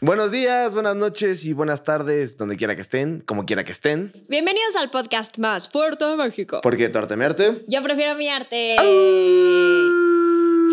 Buenos 0.00 0.30
días, 0.30 0.72
buenas 0.72 0.94
noches 0.96 1.44
y 1.44 1.52
buenas 1.52 1.82
tardes, 1.82 2.36
donde 2.36 2.56
quiera 2.56 2.76
que 2.76 2.82
estén, 2.82 3.20
como 3.20 3.44
quiera 3.44 3.64
que 3.64 3.72
estén. 3.72 4.12
Bienvenidos 4.28 4.76
al 4.76 4.90
podcast 4.90 5.38
más 5.38 5.68
fuerte 5.68 6.04
de 6.04 6.16
México. 6.16 6.60
Porque 6.62 6.88
tu 6.88 6.98
arte 6.98 7.16
me 7.16 7.24
arte. 7.24 7.64
Yo 7.66 7.82
prefiero 7.82 8.14
mi 8.14 8.28
arte. 8.28 8.76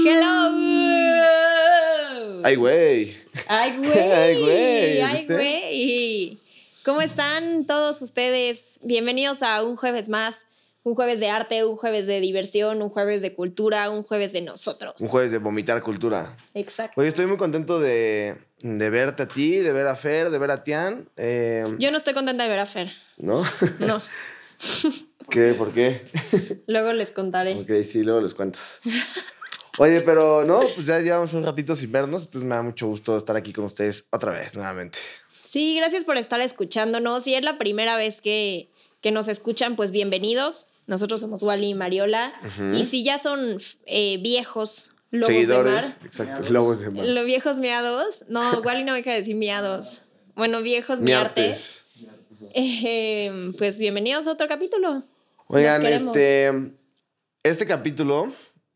Hello. 0.05 0.51
Ay, 2.43 2.55
güey. 2.55 3.15
Ay, 3.47 3.77
güey. 3.77 3.91
Ay, 3.99 4.41
güey, 4.41 5.01
Ay, 5.01 5.25
güey. 5.27 6.37
¿Cómo 6.85 7.01
están 7.01 7.65
todos 7.65 8.01
ustedes? 8.01 8.79
Bienvenidos 8.83 9.41
a 9.41 9.63
un 9.63 9.77
jueves 9.77 10.09
más. 10.09 10.45
Un 10.85 10.95
jueves 10.95 11.19
de 11.21 11.29
arte, 11.29 11.63
un 11.63 11.77
jueves 11.77 12.07
de 12.07 12.19
diversión, 12.19 12.81
un 12.81 12.89
jueves 12.89 13.21
de 13.21 13.33
cultura, 13.33 13.89
un 13.89 14.03
jueves 14.03 14.33
de 14.33 14.41
nosotros. 14.41 14.95
Un 14.99 15.07
jueves 15.07 15.31
de 15.31 15.37
vomitar 15.37 15.81
cultura. 15.81 16.35
Exacto. 16.53 16.99
Oye, 16.99 17.07
estoy 17.09 17.25
muy 17.25 17.37
contento 17.37 17.79
de, 17.79 18.35
de 18.59 18.89
verte 18.89 19.23
a 19.23 19.27
ti, 19.27 19.57
de 19.59 19.71
ver 19.71 19.87
a 19.87 19.95
Fer, 19.95 20.29
de 20.29 20.37
ver 20.37 20.51
a 20.51 20.63
Tian. 20.63 21.07
Eh, 21.15 21.65
Yo 21.79 21.89
no 21.89 21.95
estoy 21.97 22.13
contenta 22.13 22.43
de 22.43 22.49
ver 22.49 22.59
a 22.59 22.65
Fer. 22.65 22.91
¿No? 23.17 23.43
No. 23.79 24.01
¿Qué? 25.29 25.53
¿Por 25.53 25.71
qué? 25.71 26.01
Luego 26.67 26.91
les 26.91 27.11
contaré. 27.11 27.53
Ok, 27.53 27.85
sí, 27.85 28.03
luego 28.03 28.19
les 28.21 28.33
cuentas. 28.33 28.79
Oye, 29.77 30.01
pero 30.01 30.43
no, 30.43 30.59
pues 30.75 30.85
ya 30.85 30.99
llevamos 30.99 31.33
un 31.33 31.43
ratito 31.43 31.75
sin 31.75 31.91
vernos, 31.91 32.25
entonces 32.25 32.43
me 32.43 32.55
da 32.55 32.61
mucho 32.61 32.87
gusto 32.87 33.17
estar 33.17 33.35
aquí 33.35 33.53
con 33.53 33.65
ustedes 33.65 34.05
otra 34.11 34.31
vez, 34.31 34.53
nuevamente. 34.55 34.99
Sí, 35.45 35.77
gracias 35.77 36.03
por 36.03 36.17
estar 36.17 36.39
escuchándonos. 36.41 37.23
Si 37.23 37.33
es 37.35 37.43
la 37.43 37.57
primera 37.57 37.95
vez 37.95 38.21
que, 38.21 38.69
que 39.01 39.11
nos 39.11 39.27
escuchan, 39.27 39.75
pues 39.75 39.91
bienvenidos. 39.91 40.67
Nosotros 40.87 41.21
somos 41.21 41.41
Wally 41.43 41.69
y 41.69 41.73
Mariola. 41.73 42.33
Y 42.73 42.83
si 42.85 43.03
ya 43.03 43.17
son 43.17 43.57
eh, 43.85 44.17
viejos 44.21 44.91
lobos 45.11 45.27
Seguidores. 45.27 45.73
de 45.73 45.81
mar, 45.81 45.97
Exacto, 46.05 46.49
lobos 46.51 46.79
de 46.79 46.89
mar. 46.89 47.05
los 47.05 47.25
viejos 47.25 47.57
miados. 47.57 48.25
No, 48.27 48.59
Wally 48.61 48.83
no 48.83 48.91
me 48.93 48.97
deja 48.99 49.11
de 49.11 49.19
decir 49.19 49.35
miados. 49.35 50.03
Bueno, 50.35 50.61
viejos 50.61 50.99
miartes. 50.99 51.83
Miartes. 51.99 52.51
Eh, 52.55 53.51
pues 53.57 53.77
bienvenidos 53.77 54.27
a 54.27 54.31
otro 54.31 54.47
capítulo. 54.47 55.03
Oigan, 55.47 55.85
este, 55.85 56.51
este 57.43 57.65
capítulo, 57.65 58.33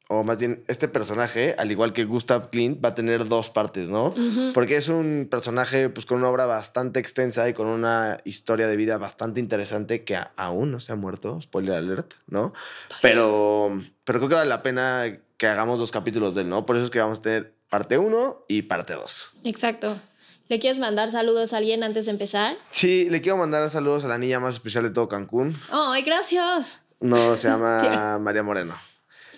o 0.10 0.24
más 0.24 0.38
bien 0.38 0.64
este 0.68 0.88
personaje, 0.88 1.56
al 1.58 1.72
igual 1.72 1.94
que 1.94 2.06
Gustav 2.06 2.50
Klimt, 2.50 2.84
va 2.84 2.90
a 2.90 2.96
tener 2.96 3.28
dos 3.28 3.50
partes, 3.50 3.90
¿no? 3.90 4.14
Porque 4.54 4.78
es 4.78 4.88
un 4.88 5.28
personaje 5.30 5.90
pues, 5.90 6.06
con 6.06 6.20
una 6.20 6.30
obra 6.30 6.46
bastante 6.46 7.00
extensa 7.00 7.48
y 7.50 7.54
con 7.54 7.68
una 7.68 8.20
historia 8.24 8.68
de 8.68 8.78
vida 8.78 8.98
bastante 8.98 9.40
interesante 9.40 10.04
que 10.04 10.18
aún 10.36 10.72
no 10.72 10.80
se 10.80 10.94
ha 10.94 10.96
muerto, 10.96 11.42
spoiler 11.42 11.76
alert, 11.76 12.14
¿no? 12.28 12.54
Pero, 13.02 13.82
pero 14.06 14.20
creo 14.20 14.30
que 14.30 14.36
vale 14.36 14.50
la 14.50 14.64
pena 14.64 15.20
que 15.36 15.48
hagamos 15.48 15.78
dos 15.78 15.92
capítulos 15.92 16.36
de 16.36 16.42
él, 16.42 16.50
¿no? 16.50 16.66
Por 16.66 16.78
eso 16.78 16.86
es 16.86 16.92
que 16.92 17.00
vamos 17.00 17.20
a 17.20 17.22
tener 17.24 17.54
parte 17.70 17.98
1 17.98 18.46
y 18.48 18.64
parte 18.64 18.94
2. 18.94 19.32
Exacto. 19.44 20.00
¿Le 20.48 20.60
quieres 20.60 20.80
mandar 20.80 21.12
saludos 21.12 21.52
a 21.52 21.58
alguien 21.58 21.84
antes 21.84 22.06
de 22.06 22.12
empezar? 22.12 22.56
Sí, 22.70 23.10
le 23.10 23.22
quiero 23.22 23.38
mandar 23.38 23.70
saludos 23.70 24.06
a 24.06 24.08
la 24.08 24.18
niña 24.18 24.40
más 24.40 24.54
especial 24.54 24.86
de 24.86 24.92
todo 24.92 25.10
Cancún. 25.10 25.54
¡Ay, 25.70 26.04
gracias! 26.04 26.82
No, 27.02 27.36
se 27.36 27.50
llama 27.50 28.18
María 28.22 28.44
Moreno. 28.44 28.74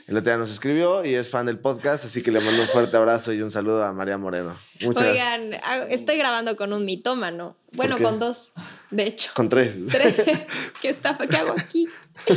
El 0.09 0.17
otro 0.17 0.31
día 0.31 0.37
nos 0.37 0.49
escribió 0.49 1.05
y 1.05 1.13
es 1.13 1.29
fan 1.29 1.45
del 1.45 1.59
podcast, 1.59 2.03
así 2.03 2.23
que 2.23 2.31
le 2.31 2.39
mando 2.39 2.63
un 2.63 2.67
fuerte 2.67 2.97
abrazo 2.97 3.31
y 3.31 3.43
un 3.43 3.51
saludo 3.51 3.83
a 3.83 3.93
María 3.93 4.17
Moreno. 4.17 4.57
Muchas 4.81 5.03
gracias. 5.03 5.37
Oigan, 5.37 5.61
ah, 5.63 5.85
estoy 5.87 6.17
grabando 6.17 6.55
con 6.55 6.73
un 6.73 6.83
mitómano. 6.83 7.55
Bueno, 7.73 7.95
con 7.99 8.17
dos, 8.17 8.53
de 8.89 9.03
hecho. 9.03 9.29
Con 9.35 9.49
tres. 9.49 9.75
Tres. 9.91 10.15
¿Qué, 10.81 10.89
está, 10.89 11.15
¿Qué 11.15 11.37
hago 11.37 11.53
aquí? 11.55 11.87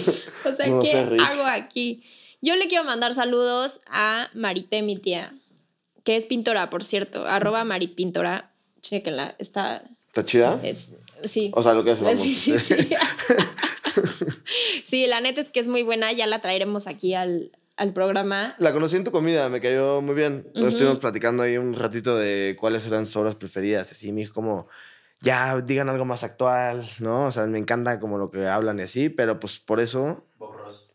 O 0.45 0.55
sea, 0.55 0.67
No 0.67 0.83
¿qué 0.83 1.17
hago 1.19 1.47
aquí? 1.47 2.05
Yo 2.43 2.57
le 2.57 2.69
quiero 2.69 2.85
mandar 2.85 3.15
saludos 3.15 3.81
a 3.87 4.29
Marité, 4.35 4.83
mi 4.83 4.99
tía, 4.99 5.33
que 6.05 6.17
es 6.17 6.27
pintora, 6.27 6.69
por 6.69 6.85
cierto. 6.85 7.27
Arroba 7.27 7.65
Marit 7.65 7.95
Pintora. 7.95 8.51
Chéquenla, 8.83 9.35
está. 9.39 9.83
¿Está 10.09 10.27
chida? 10.27 10.61
Es, 10.63 10.91
sí. 11.25 11.51
O 11.55 11.63
sea, 11.63 11.73
lo 11.73 11.85
que 11.85 11.93
es 11.93 12.03
la 12.03 12.15
Sí, 12.19 12.35
sí, 12.35 12.59
sí. 12.59 12.75
Sí, 14.85 15.07
la 15.07 15.23
neta 15.23 15.41
es 15.41 15.49
que 15.49 15.61
es 15.61 15.69
muy 15.69 15.83
buena. 15.83 16.13
Ya 16.13 16.27
la 16.27 16.41
traeremos 16.41 16.87
aquí 16.87 17.15
al, 17.15 17.51
al 17.77 17.93
programa. 17.93 18.55
La 18.59 18.73
conocí 18.73 18.97
en 18.97 19.05
tu 19.05 19.11
comida, 19.13 19.49
me 19.49 19.61
cayó 19.61 20.01
muy 20.01 20.15
bien. 20.15 20.47
Estuvimos 20.55 20.99
platicando 20.99 21.43
ahí 21.43 21.57
un 21.57 21.75
ratito 21.75 22.17
de 22.17 22.57
cuáles 22.59 22.87
eran 22.87 23.07
sus 23.07 23.17
obras 23.17 23.35
preferidas. 23.37 23.91
Así 23.91 24.13
me 24.13 24.21
dijo 24.21 24.35
como, 24.35 24.69
ya, 25.21 25.61
digan 25.61 25.89
algo 25.89 26.05
más 26.05 26.25
actual, 26.25 26.85
¿no? 26.99 27.27
O 27.27 27.33
sea, 27.33 27.47
me 27.47 27.59
encanta 27.59 27.99
como 28.01 28.19
lo 28.19 28.31
que 28.31 28.47
hablan 28.47 28.79
y 28.79 28.83
así, 28.83 29.09
pero 29.09 29.39
pues 29.41 29.59
por 29.59 29.81
eso... 29.81 30.25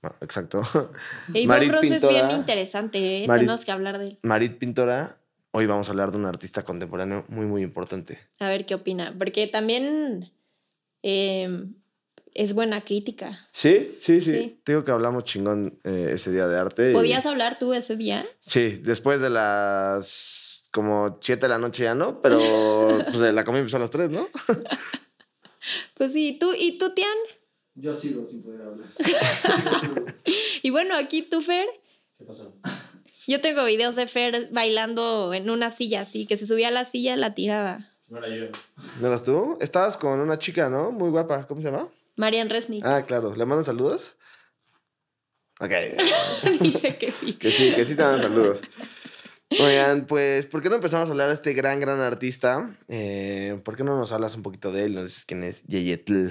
Ah, 0.04 0.14
Exacto. 0.22 0.62
Y 1.34 1.48
Marit 1.48 1.70
Bob 1.72 1.82
Ross 1.82 1.92
es 1.92 2.08
bien 2.08 2.30
interesante, 2.32 3.24
¿eh? 3.24 3.28
Marit- 3.28 3.40
Tenemos 3.42 3.66
que 3.66 3.72
hablar 3.72 3.98
de 3.98 4.08
él. 4.10 4.20
Marit 4.22 4.58
Pintora, 4.60 5.18
hoy 5.52 5.66
vamos 5.66 5.88
a 5.88 5.92
hablar 5.92 6.12
de 6.12 6.18
un 6.20 6.26
artista 6.26 6.64
contemporáneo 6.64 7.26
muy, 7.30 7.48
muy 7.48 7.64
importante. 7.64 8.20
A 8.40 8.48
ver 8.48 8.66
qué 8.68 8.76
opina. 8.76 9.16
Porque 9.18 9.48
también 9.48 10.32
eh, 11.02 11.66
es 12.34 12.54
buena 12.54 12.82
crítica. 12.84 13.40
Sí, 13.52 13.96
sí, 14.00 14.22
sí. 14.22 14.34
Sí. 14.34 14.62
Te 14.64 14.72
digo 14.74 14.84
que 14.84 14.92
hablamos 14.92 15.24
chingón 15.24 15.80
eh, 15.84 16.12
ese 16.14 16.32
día 16.32 16.48
de 16.48 16.58
arte. 16.58 16.92
y- 16.92 16.94
¿Podías 16.94 17.26
hablar 17.26 17.58
tú 17.60 17.74
ese 17.74 17.96
día? 17.96 18.26
Sí, 18.40 18.80
después 18.84 19.20
de 19.22 19.30
las 19.30 20.70
como 20.72 21.18
7 21.22 21.42
de 21.42 21.50
la 21.50 21.58
noche 21.58 21.84
ya 21.84 21.96
no, 21.96 22.22
pero 22.22 22.38
pues, 23.08 23.20
de 23.20 23.34
la 23.34 23.44
comida 23.44 23.60
empezó 23.62 23.78
a 23.78 23.82
las 23.82 23.90
3, 23.90 24.10
¿no? 24.12 24.28
Pues 25.96 26.14
sí, 26.14 26.38
tú 26.40 26.54
y 26.58 26.78
tú, 26.78 26.94
Tian. 26.94 27.08
Yo 27.76 27.94
sigo 27.94 28.24
sin 28.26 28.44
poder 28.44 28.62
hablar. 28.62 28.88
Y 30.64 30.70
bueno, 30.72 30.96
aquí 30.96 31.22
tú, 31.22 31.42
Fer. 31.42 31.66
¿Qué 32.18 32.26
pasó? 32.26 32.54
Yo 33.28 33.40
tengo 33.42 33.64
videos 33.64 33.96
de 33.96 34.08
Fer 34.08 34.50
bailando 34.52 35.34
en 35.34 35.50
una 35.50 35.72
silla 35.72 36.02
así, 36.02 36.26
que 36.26 36.36
se 36.36 36.46
subía 36.46 36.68
a 36.70 36.72
la 36.72 36.84
silla 36.84 37.14
y 37.14 37.18
la 37.18 37.34
tiraba. 37.36 37.92
No 38.10 38.18
era 38.18 38.28
yo. 38.36 38.46
¿No 39.02 39.08
eras 39.08 39.24
tú? 39.24 39.58
Estabas 39.62 39.98
con 39.98 40.20
una 40.20 40.38
chica, 40.38 40.70
¿no? 40.70 40.92
Muy 40.92 41.10
guapa. 41.10 41.46
¿Cómo 41.48 41.62
se 41.62 41.70
llama? 41.72 41.88
Marian 42.18 42.50
Resnick 42.50 42.84
Ah, 42.86 43.04
claro. 43.06 43.34
¿Le 43.36 43.46
mandan 43.46 43.64
saludos? 43.66 44.16
Ok. 45.60 45.72
dice 46.62 46.98
que 46.98 47.12
sí. 47.12 47.34
Que 47.34 47.52
sí, 47.52 47.74
que 47.74 47.86
sí 47.86 47.96
te 47.96 48.04
mandan 48.04 48.22
saludos. 48.22 48.62
Oigan, 49.50 50.06
pues, 50.08 50.46
¿por 50.46 50.62
qué 50.62 50.70
no 50.70 50.76
empezamos 50.76 51.08
a 51.08 51.12
hablar 51.12 51.30
de 51.30 51.36
este 51.36 51.54
gran, 51.54 51.80
gran 51.80 52.02
artista? 52.02 52.76
Eh, 52.90 53.58
¿Por 53.64 53.78
qué 53.78 53.84
no 53.84 53.98
nos 53.98 54.12
hablas 54.12 54.36
un 54.36 54.44
poquito 54.44 54.72
de 54.74 54.86
él? 54.86 54.96
Nos 54.96 55.04
dices 55.06 55.26
quién 55.26 55.44
es 55.44 55.64
Yeyetl. 55.64 56.28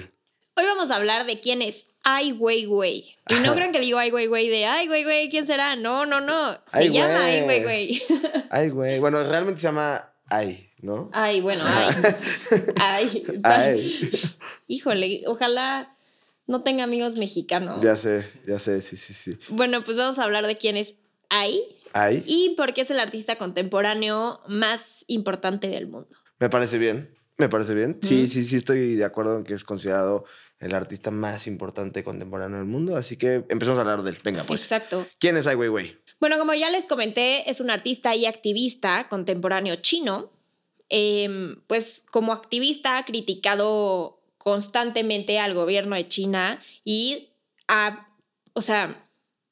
Hoy 0.59 0.65
vamos 0.65 0.91
a 0.91 0.95
hablar 0.95 1.25
de 1.25 1.39
quién 1.39 1.61
es 1.61 1.85
Ai 2.03 2.31
Weiwei. 2.33 3.15
Y 3.29 3.35
no 3.35 3.53
crean 3.53 3.71
que 3.71 3.79
digo 3.79 3.97
Ai 3.99 4.11
Weiwei 4.11 4.49
de 4.49 4.65
Ai 4.65 4.87
Weiwei, 4.87 5.29
¿quién 5.29 5.45
será? 5.47 5.75
No, 5.75 6.05
no, 6.05 6.21
no. 6.21 6.53
Se 6.67 6.79
Ai 6.79 6.89
llama 6.91 7.25
Ai 7.25 7.41
Weiwei. 7.41 8.01
Weiwei. 8.07 8.47
Ay, 8.49 8.69
güey. 8.69 8.99
Bueno, 8.99 9.23
realmente 9.23 9.61
se 9.61 9.67
llama 9.67 10.13
Ay, 10.27 10.66
¿no? 10.81 11.09
Ay, 11.13 11.41
bueno, 11.41 11.63
ay. 11.65 11.95
Ay. 12.79 13.23
Ay. 13.43 14.09
Híjole, 14.67 15.23
ojalá 15.27 15.95
no 16.45 16.63
tenga 16.63 16.83
amigos 16.83 17.15
mexicanos. 17.15 17.81
Ya 17.81 17.95
sé, 17.95 18.25
ya 18.47 18.59
sé, 18.59 18.81
sí, 18.81 18.95
sí, 18.95 19.13
sí. 19.13 19.37
Bueno, 19.49 19.83
pues 19.83 19.97
vamos 19.97 20.19
a 20.19 20.23
hablar 20.23 20.47
de 20.47 20.57
quién 20.57 20.77
es 20.77 20.95
Ai 21.29 21.61
Ay. 21.93 22.23
y 22.25 22.55
por 22.55 22.73
qué 22.73 22.81
es 22.81 22.91
el 22.91 22.99
artista 22.99 23.35
contemporáneo 23.35 24.41
más 24.47 25.03
importante 25.07 25.67
del 25.67 25.87
mundo. 25.87 26.09
Me 26.39 26.49
parece 26.49 26.77
bien, 26.77 27.15
me 27.37 27.49
parece 27.49 27.73
bien. 27.73 27.99
Sí, 28.01 28.27
sí, 28.27 28.45
sí, 28.45 28.57
estoy 28.57 28.95
de 28.95 29.03
acuerdo 29.03 29.37
en 29.37 29.43
que 29.43 29.53
es 29.53 29.63
considerado 29.63 30.25
el 30.59 30.73
artista 30.73 31.11
más 31.11 31.47
importante 31.47 32.03
contemporáneo 32.03 32.57
del 32.57 32.67
mundo. 32.67 32.95
Así 32.95 33.17
que 33.17 33.43
empezamos 33.49 33.77
a 33.77 33.81
hablar 33.81 34.03
de 34.03 34.11
él. 34.11 34.17
Venga, 34.23 34.43
pues. 34.43 34.61
Exacto. 34.63 35.07
¿Quién 35.19 35.37
es 35.37 35.47
Ai 35.47 35.55
Weiwei? 35.55 35.97
Bueno, 36.19 36.37
como 36.39 36.53
ya 36.53 36.71
les 36.71 36.85
comenté, 36.87 37.49
es 37.49 37.59
un 37.59 37.69
artista 37.69 38.15
y 38.15 38.25
activista 38.25 39.07
contemporáneo 39.09 39.75
chino. 39.77 40.31
Em, 40.89 41.61
pues 41.67 42.03
como 42.11 42.31
activista 42.31 42.97
ha 42.97 43.05
criticado 43.05 44.19
constantemente 44.37 45.39
al 45.39 45.53
gobierno 45.53 45.95
de 45.95 46.07
China 46.07 46.61
y 46.85 47.29
ha, 47.67 48.07
o 48.53 48.61
sea, 48.61 49.03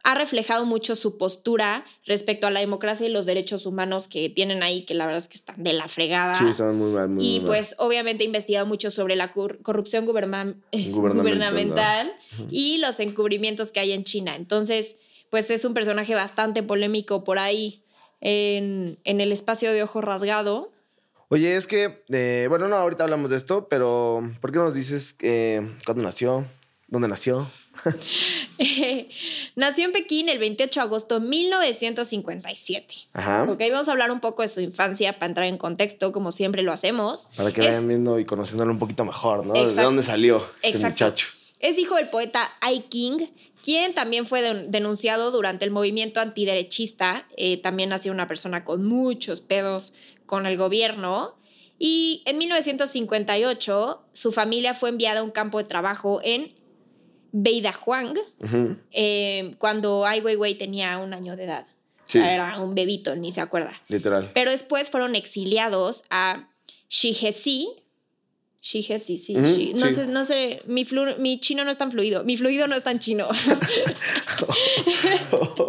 ha 0.03 0.13
reflejado 0.15 0.65
mucho 0.65 0.95
su 0.95 1.17
postura 1.17 1.83
respecto 2.05 2.45
a 2.47 2.51
la 2.51 2.59
democracia 2.59 3.07
y 3.07 3.09
los 3.09 3.25
derechos 3.25 3.65
humanos 3.65 4.07
que 4.07 4.29
tienen 4.29 4.61
ahí, 4.63 4.85
que 4.85 4.93
la 4.93 5.05
verdad 5.07 5.21
es 5.23 5.27
que 5.27 5.35
están 5.37 5.61
de 5.63 5.73
la 5.73 5.87
fregada. 5.87 6.35
Sí, 6.35 6.53
son 6.53 6.77
muy 6.77 6.91
mal, 6.91 7.09
muy 7.09 7.25
Y 7.25 7.29
muy 7.31 7.39
mal. 7.39 7.47
pues 7.47 7.75
obviamente 7.79 8.23
ha 8.23 8.27
investigado 8.27 8.65
mucho 8.67 8.89
sobre 8.91 9.15
la 9.15 9.33
cor- 9.33 9.61
corrupción 9.63 10.05
guberna- 10.05 10.55
Gubernamental, 10.71 11.23
gubernamental 11.23 12.13
y 12.51 12.77
los 12.77 12.99
encubrimientos 12.99 13.71
que 13.71 13.79
hay 13.81 13.91
en 13.93 14.03
China. 14.03 14.35
Entonces, 14.35 14.95
pues 15.31 15.49
es 15.49 15.65
un 15.65 15.73
personaje 15.73 16.13
bastante 16.15 16.61
polémico 16.63 17.23
por 17.23 17.39
ahí 17.39 17.83
en, 18.21 18.97
en 19.03 19.19
el 19.21 19.31
espacio 19.31 19.73
de 19.73 19.83
ojo 19.83 20.01
rasgado. 20.01 20.71
Oye, 21.29 21.55
es 21.55 21.67
que, 21.67 22.03
eh, 22.09 22.45
bueno, 22.49 22.67
no, 22.67 22.75
ahorita 22.75 23.03
hablamos 23.03 23.29
de 23.31 23.37
esto, 23.37 23.67
pero 23.67 24.21
¿por 24.41 24.51
qué 24.51 24.57
no 24.59 24.65
nos 24.65 24.73
dices 24.73 25.15
eh, 25.21 25.61
cuándo 25.85 26.03
nació? 26.03 26.45
¿Dónde 26.87 27.07
nació? 27.07 27.49
Nació 29.55 29.85
en 29.85 29.91
Pekín 29.91 30.29
el 30.29 30.37
28 30.39 30.79
de 30.79 30.83
agosto 30.85 31.19
de 31.19 31.27
1957. 31.27 32.93
Ajá. 33.13 33.43
Ok, 33.49 33.59
vamos 33.71 33.87
a 33.87 33.91
hablar 33.91 34.11
un 34.11 34.19
poco 34.19 34.43
de 34.43 34.47
su 34.47 34.61
infancia 34.61 35.13
para 35.13 35.25
entrar 35.27 35.47
en 35.47 35.57
contexto, 35.57 36.11
como 36.11 36.31
siempre 36.31 36.61
lo 36.61 36.71
hacemos. 36.71 37.27
Para 37.35 37.51
que 37.51 37.61
Es- 37.61 37.67
vayan 37.67 37.87
viendo 37.87 38.19
y 38.19 38.25
conociéndolo 38.25 38.71
un 38.71 38.79
poquito 38.79 39.03
mejor, 39.03 39.45
¿no? 39.45 39.53
¿De 39.53 39.61
Exacto. 39.61 39.81
dónde 39.83 40.03
salió 40.03 40.37
este 40.61 40.77
Exacto. 40.77 40.87
muchacho? 41.05 41.27
Es 41.59 41.77
hijo 41.77 41.95
del 41.95 42.09
poeta 42.09 42.49
Ai 42.61 42.81
King, 42.83 43.27
quien 43.63 43.93
también 43.93 44.27
fue 44.27 44.41
den- 44.41 44.71
denunciado 44.71 45.31
durante 45.31 45.65
el 45.65 45.71
movimiento 45.71 46.19
antiderechista. 46.19 47.27
Eh, 47.35 47.57
también 47.57 47.91
ha 47.93 47.97
sido 47.97 48.13
una 48.13 48.27
persona 48.27 48.63
con 48.63 48.85
muchos 48.85 49.41
pedos 49.41 49.93
con 50.25 50.45
el 50.45 50.57
gobierno. 50.57 51.35
Y 51.77 52.23
en 52.25 52.37
1958, 52.37 54.05
su 54.13 54.31
familia 54.31 54.73
fue 54.73 54.89
enviada 54.89 55.19
a 55.19 55.23
un 55.23 55.31
campo 55.31 55.57
de 55.57 55.65
trabajo 55.65 56.21
en 56.23 56.53
Beidahuang, 57.37 58.17
eh, 58.91 59.55
cuando 59.57 60.05
Ai 60.05 60.21
Weiwei 60.21 60.55
tenía 60.55 60.97
un 60.99 61.13
año 61.13 61.35
de 61.35 61.43
edad. 61.43 61.67
Sí. 62.05 62.19
O 62.19 62.21
sea, 62.21 62.33
era 62.33 62.61
un 62.61 62.75
bebito, 62.75 63.15
ni 63.17 63.31
se 63.31 63.41
acuerda. 63.41 63.73
Literal. 63.89 64.31
Pero 64.33 64.51
después 64.51 64.89
fueron 64.89 65.15
exiliados 65.15 66.05
a 66.09 66.47
Shihesi, 68.67 69.19
sí. 69.19 69.35
Shi- 69.35 69.75
no, 69.75 69.85
sí. 69.89 69.93
sé, 69.93 70.07
no 70.07 70.25
sé, 70.25 70.59
mi, 70.65 70.85
flu- 70.85 71.19
mi 71.19 71.39
chino 71.39 71.63
no 71.63 71.69
es 71.69 71.77
tan 71.77 71.91
fluido. 71.91 72.23
Mi 72.23 72.35
fluido 72.35 72.67
no 72.67 72.75
es 72.75 72.81
tan 72.81 72.97
chino. 72.97 73.27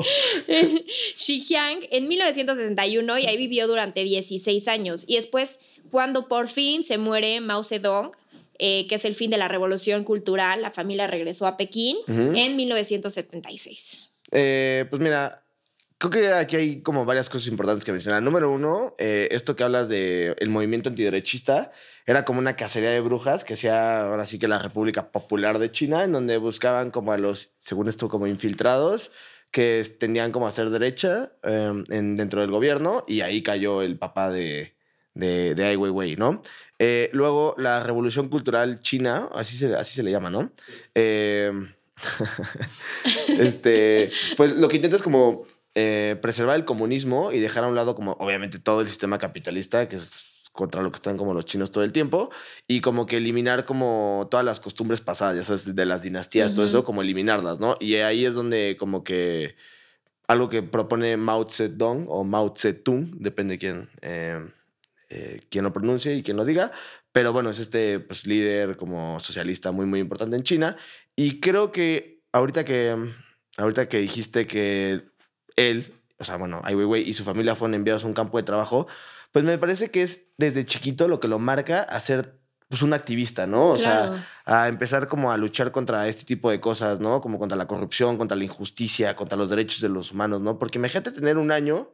Xijiang 1.17 1.81
en 1.91 2.09
1961 2.09 3.19
y 3.19 3.27
ahí 3.27 3.37
vivió 3.37 3.67
durante 3.69 4.05
16 4.05 4.69
años. 4.69 5.05
Y 5.07 5.17
después, 5.17 5.59
cuando 5.91 6.29
por 6.29 6.49
fin 6.49 6.85
se 6.85 6.99
muere 6.99 7.41
Mao 7.41 7.65
Zedong, 7.65 8.13
eh, 8.59 8.87
que 8.89 8.95
es 8.95 9.05
el 9.05 9.15
fin 9.15 9.31
de 9.31 9.37
la 9.37 9.49
revolución 9.49 10.05
cultural, 10.05 10.63
la 10.63 10.71
familia 10.71 11.07
regresó 11.07 11.47
a 11.47 11.57
Pekín 11.57 11.97
en 12.09 12.57
1976. 12.57 14.09
Eh, 14.33 14.87
pues 14.89 15.03
mira, 15.03 15.45
creo 15.99 16.11
que 16.11 16.33
aquí 16.33 16.57
hay 16.57 16.83
como 16.83 17.05
varias 17.05 17.29
cosas 17.29 17.49
importantes 17.49 17.85
que 17.85 17.93
mencionar. 17.93 18.23
Número 18.23 18.51
uno, 18.51 18.95
eh, 18.99 19.29
esto 19.31 19.57
que 19.57 19.65
hablas 19.65 19.89
de 19.89 20.35
el 20.39 20.51
movimiento 20.51 20.89
antiderechista 20.89 21.73
era 22.07 22.25
como 22.25 22.39
una 22.39 22.57
cacería 22.57 22.91
de 22.91 23.01
brujas 23.01 23.45
que 23.45 23.55
hacía 23.55 24.03
ahora 24.03 24.27
sí 24.27 24.39
que 24.39 24.49
la 24.49 24.59
República 24.59 25.11
Popular 25.11 25.59
de 25.59 25.71
China, 25.71 26.05
en 26.05 26.13
donde 26.13 26.37
buscaban 26.39 26.91
como 26.91 27.13
a 27.13 27.19
los, 27.19 27.55
según 27.59 27.89
esto, 27.89 28.09
como 28.09 28.27
infiltrados 28.27 29.11
que 29.51 29.85
tendían 29.99 30.33
como 30.33 30.47
a 30.47 30.51
ser 30.51 30.71
derecha 30.71 31.33
eh, 31.43 31.73
en, 31.89 32.17
dentro 32.17 32.41
del 32.41 32.51
gobierno 32.51 33.05
y 33.07 33.23
ahí 33.23 33.43
cayó 33.43 33.81
el 33.81 33.99
papá 33.99 34.31
de, 34.31 34.75
de, 35.15 35.55
de 35.55 35.65
Ai 35.65 35.77
Weiwei, 35.77 36.17
¿no? 36.17 36.43
Eh, 36.79 37.09
luego 37.13 37.55
la 37.57 37.81
Revolución 37.81 38.29
Cultural 38.29 38.81
China, 38.81 39.31
así 39.35 39.57
se, 39.57 39.75
así 39.75 39.95
se 39.95 40.03
le 40.03 40.11
llama, 40.11 40.31
¿no? 40.31 40.53
Eh, 40.95 41.51
este, 43.29 44.11
pues 44.37 44.53
lo 44.53 44.69
que 44.69 44.77
intenta 44.77 44.97
es 44.97 45.03
como 45.03 45.47
eh, 45.79 46.17
preservar 46.23 46.57
el 46.57 46.65
comunismo 46.65 47.33
y 47.33 47.39
dejar 47.39 47.65
a 47.65 47.67
un 47.67 47.75
lado 47.75 47.95
como 47.95 48.13
obviamente 48.13 48.59
todo 48.59 48.81
el 48.81 48.89
sistema 48.89 49.19
capitalista 49.19 49.91
que 49.91 49.97
es 49.97 50.51
contra 50.53 50.81
lo 50.81 50.91
que 50.91 50.97
están 50.97 51.19
como 51.19 51.35
los 51.35 51.45
chinos 51.45 51.71
todo 51.71 51.85
el 51.85 51.93
tiempo 51.93 52.31
y 52.67 52.81
como 52.81 53.05
que 53.05 53.19
eliminar 53.19 53.67
como 53.67 54.27
todas 54.31 54.47
las 54.47 54.59
costumbres 54.59 55.03
pasadas, 55.03 55.37
ya 55.37 55.45
sabes, 55.45 55.77
de 55.77 55.85
las 55.85 56.01
dinastías, 56.01 56.55
todo 56.55 56.65
eso, 56.65 56.83
como 56.83 57.03
eliminarlas, 57.03 57.61
¿no? 57.61 57.77
Y 57.79 57.97
ahí 57.97 58.25
es 58.25 58.33
donde 58.33 58.79
como 58.79 59.05
que 59.05 59.55
algo 60.27 60.49
que 60.49 60.63
propone 60.63 61.19
Mao 61.19 61.47
Zedong 61.47 62.07
o 62.09 62.25
Mao 62.25 62.55
Zedong, 62.57 63.19
depende 63.19 63.55
de 63.55 63.59
quién, 63.59 63.91
eh, 64.01 64.49
eh, 65.11 65.43
quién 65.51 65.63
lo 65.65 65.75
pronuncie 65.75 66.15
y 66.15 66.23
quién 66.23 66.39
lo 66.39 66.47
diga, 66.47 66.73
pero 67.13 67.35
bueno, 67.35 67.51
es 67.51 67.59
este 67.59 68.01
pues, 68.01 68.27
líder 68.27 68.79
como 68.79 69.21
socialista 69.21 69.73
muy, 69.73 69.85
muy 69.85 70.01
importante 70.01 70.37
en 70.37 70.43
China. 70.43 70.79
Y 71.15 71.39
creo 71.39 71.71
que 71.71 72.23
ahorita 72.33 72.65
que, 72.65 72.97
ahorita 73.59 73.91
que 73.91 73.99
dijiste 73.99 74.47
que 74.47 75.05
él, 75.57 75.95
o 76.19 76.25
sea, 76.25 76.37
bueno, 76.37 76.61
Ai 76.65 76.75
Weiwei 76.75 77.09
y 77.09 77.13
su 77.15 77.25
familia 77.25 77.55
fueron 77.55 77.75
enviados 77.75 78.05
a 78.05 78.07
un 78.07 78.15
campo 78.15 78.37
de 78.39 78.45
trabajo, 78.45 78.87
pues 79.33 79.45
me 79.45 79.59
parece 79.59 79.91
que 79.91 80.03
es 80.03 80.25
desde 80.39 80.65
chiquito 80.65 81.09
lo 81.09 81.21
que 81.21 81.29
lo 81.29 81.39
marca 81.39 81.83
a 81.83 82.01
ser 82.01 82.39
pues, 82.69 82.83
un 82.83 82.93
activista, 82.95 83.47
¿no? 83.47 83.71
O 83.73 83.77
Claro. 83.77 84.17
sea, 84.45 84.63
a 84.63 84.69
empezar 84.69 85.09
como 85.09 85.31
a 85.31 85.37
luchar 85.37 85.71
contra 85.73 86.09
este 86.09 86.25
tipo 86.25 86.51
de 86.51 86.61
cosas, 86.61 87.01
¿no? 87.01 87.21
Como 87.21 87.39
contra 87.39 87.57
la 87.57 87.67
corrupción, 87.67 88.17
contra 88.17 88.37
la 88.37 88.45
injusticia, 88.45 89.15
contra 89.15 89.37
los 89.37 89.51
derechos 89.51 89.81
de 89.81 89.89
los 89.89 90.13
humanos, 90.13 90.41
¿no? 90.41 90.59
Porque 90.59 90.79
imagínate 90.79 91.13
tener 91.13 91.37
un 91.37 91.53
año 91.53 91.91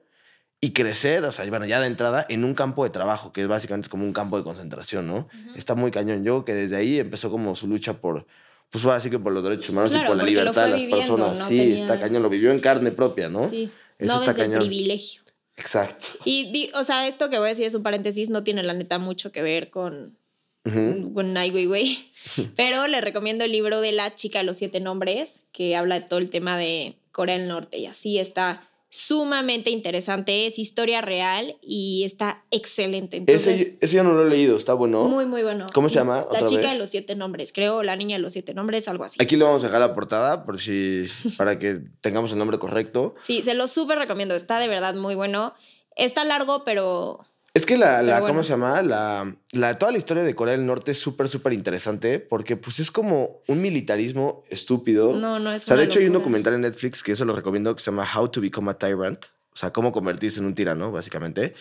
y 0.60 0.72
crecer, 0.72 1.24
o 1.24 1.32
sea, 1.32 1.44
bueno, 1.50 1.66
ya 1.66 1.80
de 1.80 1.88
entrada, 1.88 2.24
en 2.28 2.44
un 2.44 2.54
campo 2.54 2.84
de 2.84 2.90
trabajo, 2.90 3.32
que 3.32 3.42
es 3.42 3.48
básicamente 3.48 3.86
es 3.86 3.88
como 3.88 4.04
un 4.04 4.12
campo 4.12 4.38
de 4.38 4.44
concentración, 4.44 5.06
¿no? 5.08 5.28
Está 5.56 5.74
muy 5.74 5.90
cañón. 5.90 6.22
Yo 6.22 6.34
creo 6.34 6.44
que 6.44 6.54
desde 6.54 6.76
ahí 6.76 7.00
empezó 7.00 7.30
como 7.32 7.56
su 7.56 7.66
lucha 7.66 7.94
por, 7.94 8.26
pues 8.72 8.86
así 8.86 9.10
que 9.10 9.18
por 9.18 9.32
los 9.32 9.44
derechos 9.44 9.68
humanos 9.70 9.92
y 9.94 9.98
por 10.06 10.16
la 10.16 10.24
libertad 10.24 10.64
de 10.64 10.70
las 10.70 10.80
viviendo, 10.80 10.96
personas. 11.16 11.38
no 11.38 11.46
sí, 11.46 11.58
tenía- 11.58 11.80
está 11.82 12.00
cañón, 12.00 12.22
lo 12.22 12.28
vivió 12.30 12.50
en 12.50 12.58
carne 12.58 12.90
propia, 12.90 13.28
¿no? 13.28 13.48
Sí, 13.48 13.70
Eso 13.98 14.06
no 14.14 14.20
está 14.20 14.32
desde 14.32 14.42
cañón. 14.44 14.62
el 14.62 14.68
privilegio. 14.68 15.22
Exacto. 15.56 16.06
Y, 16.24 16.50
di- 16.50 16.70
o 16.74 16.82
sea, 16.82 17.06
esto 17.06 17.28
que 17.28 17.36
voy 17.38 17.46
a 17.46 17.50
decir 17.50 17.66
es 17.66 17.74
un 17.74 17.82
paréntesis, 17.82 18.30
no 18.30 18.42
tiene 18.42 18.62
la 18.62 18.72
neta 18.72 18.98
mucho 18.98 19.30
que 19.30 19.42
ver 19.42 19.68
con, 19.70 20.16
Ujú. 20.64 21.12
con 21.12 21.36
Ai 21.36 21.50
Weiwei, 21.50 22.10
pero 22.56 22.86
le 22.88 23.00
recomiendo 23.02 23.44
el 23.44 23.52
libro 23.52 23.80
de 23.82 23.92
La 23.92 24.14
chica 24.14 24.38
de 24.38 24.44
los 24.44 24.56
siete 24.56 24.80
nombres, 24.80 25.40
que 25.52 25.76
habla 25.76 26.00
de 26.00 26.06
todo 26.06 26.18
el 26.18 26.30
tema 26.30 26.56
de 26.56 26.96
Corea 27.12 27.36
del 27.38 27.48
Norte 27.48 27.76
y 27.78 27.84
así 27.86 28.18
está 28.18 28.66
sumamente 28.94 29.70
interesante, 29.70 30.46
es 30.46 30.58
historia 30.58 31.00
real 31.00 31.56
y 31.62 32.04
está 32.04 32.44
excelente. 32.50 33.16
Entonces, 33.16 33.60
ese, 33.60 33.78
ese 33.80 33.96
yo 33.96 34.04
no 34.04 34.12
lo 34.12 34.26
he 34.26 34.28
leído, 34.28 34.54
está 34.54 34.74
bueno. 34.74 35.04
muy, 35.04 35.24
muy 35.24 35.42
bueno. 35.42 35.66
¿Cómo 35.72 35.88
se 35.88 35.94
llama? 35.94 36.26
La 36.30 36.44
chica 36.44 36.60
vez? 36.60 36.72
de 36.72 36.78
los 36.78 36.90
siete 36.90 37.14
nombres, 37.14 37.54
creo, 37.54 37.82
La 37.82 37.96
niña 37.96 38.16
de 38.16 38.22
los 38.22 38.34
siete 38.34 38.52
nombres, 38.52 38.88
algo 38.88 39.04
así. 39.04 39.16
Aquí 39.18 39.36
le 39.36 39.44
vamos 39.44 39.62
a 39.64 39.68
dejar 39.68 39.80
la 39.80 39.94
portada 39.94 40.44
por 40.44 40.60
si, 40.60 41.06
para 41.38 41.58
que 41.58 41.78
tengamos 42.02 42.32
el 42.32 42.38
nombre 42.38 42.58
correcto. 42.58 43.14
Sí, 43.22 43.42
se 43.42 43.54
lo 43.54 43.66
súper 43.66 43.96
recomiendo, 43.96 44.34
está 44.34 44.58
de 44.58 44.68
verdad 44.68 44.94
muy 44.94 45.14
bueno. 45.14 45.54
Está 45.96 46.24
largo, 46.24 46.62
pero 46.64 47.24
Es 47.54 47.66
que 47.66 47.76
la, 47.76 48.02
la 48.02 48.20
bueno. 48.20 48.34
¿cómo 48.34 48.42
se 48.42 48.50
llama? 48.50 48.80
La, 48.80 49.34
la, 49.52 49.78
toda 49.78 49.92
la 49.92 49.98
historia 49.98 50.22
de 50.22 50.34
Corea 50.34 50.56
del 50.56 50.64
Norte 50.64 50.92
es 50.92 50.98
súper, 50.98 51.28
súper 51.28 51.52
interesante 51.52 52.18
porque 52.18 52.56
pues 52.56 52.80
es 52.80 52.90
como 52.90 53.42
un 53.46 53.60
militarismo 53.60 54.44
estúpido. 54.48 55.12
no, 55.14 55.38
no 55.38 55.52
es 55.52 55.64
o 55.64 55.66
sea, 55.66 55.76
de 55.76 55.84
hecho 55.84 55.98
hay 55.98 56.06
un 56.06 56.14
documental 56.14 56.54
en 56.54 56.62
Netflix 56.62 57.02
que 57.02 57.12
eso 57.12 57.26
lo 57.26 57.36
recomiendo 57.36 57.74
que 57.76 57.82
se 57.82 57.90
llama 57.90 58.08
How 58.16 58.28
to 58.28 58.40
Become 58.40 58.70
a 58.70 58.74
Tyrant. 58.78 59.26
O 59.52 59.56
sea, 59.56 59.70
cómo 59.70 59.92
convertirse 59.92 60.40
en 60.40 60.46
un 60.46 60.54
tirano, 60.54 60.92
básicamente. 60.92 61.54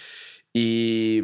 Y, 0.53 1.23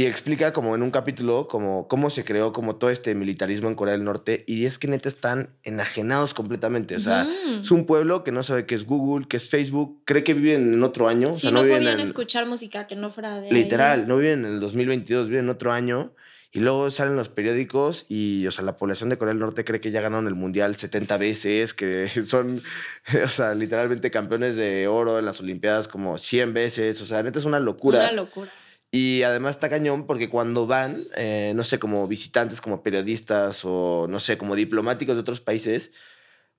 y 0.00 0.06
explica 0.06 0.52
como 0.52 0.74
en 0.74 0.82
un 0.82 0.90
capítulo 0.90 1.46
como 1.48 1.86
cómo 1.88 2.10
se 2.10 2.24
creó 2.24 2.52
como 2.52 2.76
todo 2.76 2.90
este 2.90 3.14
militarismo 3.14 3.68
en 3.68 3.74
Corea 3.74 3.92
del 3.92 4.04
Norte. 4.04 4.44
Y 4.46 4.64
es 4.66 4.78
que 4.78 4.88
neta 4.88 5.08
están 5.08 5.50
enajenados 5.62 6.32
completamente. 6.34 6.96
O 6.96 7.00
sea, 7.00 7.26
es 7.60 7.70
un 7.70 7.86
pueblo 7.86 8.24
que 8.24 8.32
no 8.32 8.42
sabe 8.42 8.66
qué 8.66 8.74
es 8.74 8.86
Google, 8.86 9.26
qué 9.28 9.36
es 9.36 9.48
Facebook, 9.48 10.00
cree 10.04 10.24
que 10.24 10.34
viven 10.34 10.72
en 10.74 10.82
otro 10.82 11.08
año. 11.08 11.32
o 11.32 11.34
Sí, 11.34 11.42
sea, 11.42 11.50
no, 11.50 11.62
viven 11.62 11.78
podían 11.78 11.94
en- 12.00 12.06
escuchar 12.06 12.46
música 12.46 12.86
que 12.86 12.96
no 12.96 13.10
fuera 13.10 13.40
de 13.40 13.46
ahí. 13.48 13.52
Literal, 13.52 14.06
no 14.08 14.16
viven 14.16 14.44
en 14.44 14.52
el 14.54 14.60
2022, 14.60 15.28
viven 15.28 15.44
en 15.44 15.50
otro 15.50 15.72
año. 15.72 16.12
Y 16.52 16.58
luego 16.58 16.90
salen 16.90 17.14
los 17.14 17.28
periódicos 17.28 18.06
y, 18.08 18.44
o 18.48 18.50
sea, 18.50 18.64
la 18.64 18.76
población 18.76 19.08
de 19.08 19.16
Corea 19.16 19.32
del 19.34 19.38
Norte 19.40 19.64
cree 19.64 19.80
que 19.80 19.92
ya 19.92 20.00
ganaron 20.00 20.26
el 20.26 20.34
mundial 20.34 20.74
70 20.74 21.16
veces, 21.16 21.74
que 21.74 22.08
son, 22.26 22.60
o 23.24 23.28
sea, 23.28 23.54
literalmente 23.54 24.10
campeones 24.10 24.56
de 24.56 24.88
oro 24.88 25.18
en 25.20 25.26
las 25.26 25.40
Olimpiadas 25.40 25.86
como 25.86 26.18
100 26.18 26.52
veces. 26.52 27.00
O 27.02 27.06
sea, 27.06 27.22
neta 27.22 27.38
es 27.38 27.44
una 27.44 27.60
locura. 27.60 28.00
Una 28.00 28.12
locura. 28.12 28.50
Y 28.92 29.22
además 29.22 29.56
está 29.56 29.68
cañón 29.68 30.06
porque 30.06 30.28
cuando 30.28 30.66
van, 30.66 31.04
eh, 31.16 31.52
no 31.54 31.62
sé, 31.62 31.78
como 31.78 32.06
visitantes, 32.08 32.60
como 32.60 32.82
periodistas 32.82 33.60
o, 33.64 34.06
no 34.08 34.18
sé, 34.18 34.36
como 34.36 34.56
diplomáticos 34.56 35.14
de 35.16 35.20
otros 35.20 35.40
países, 35.40 35.92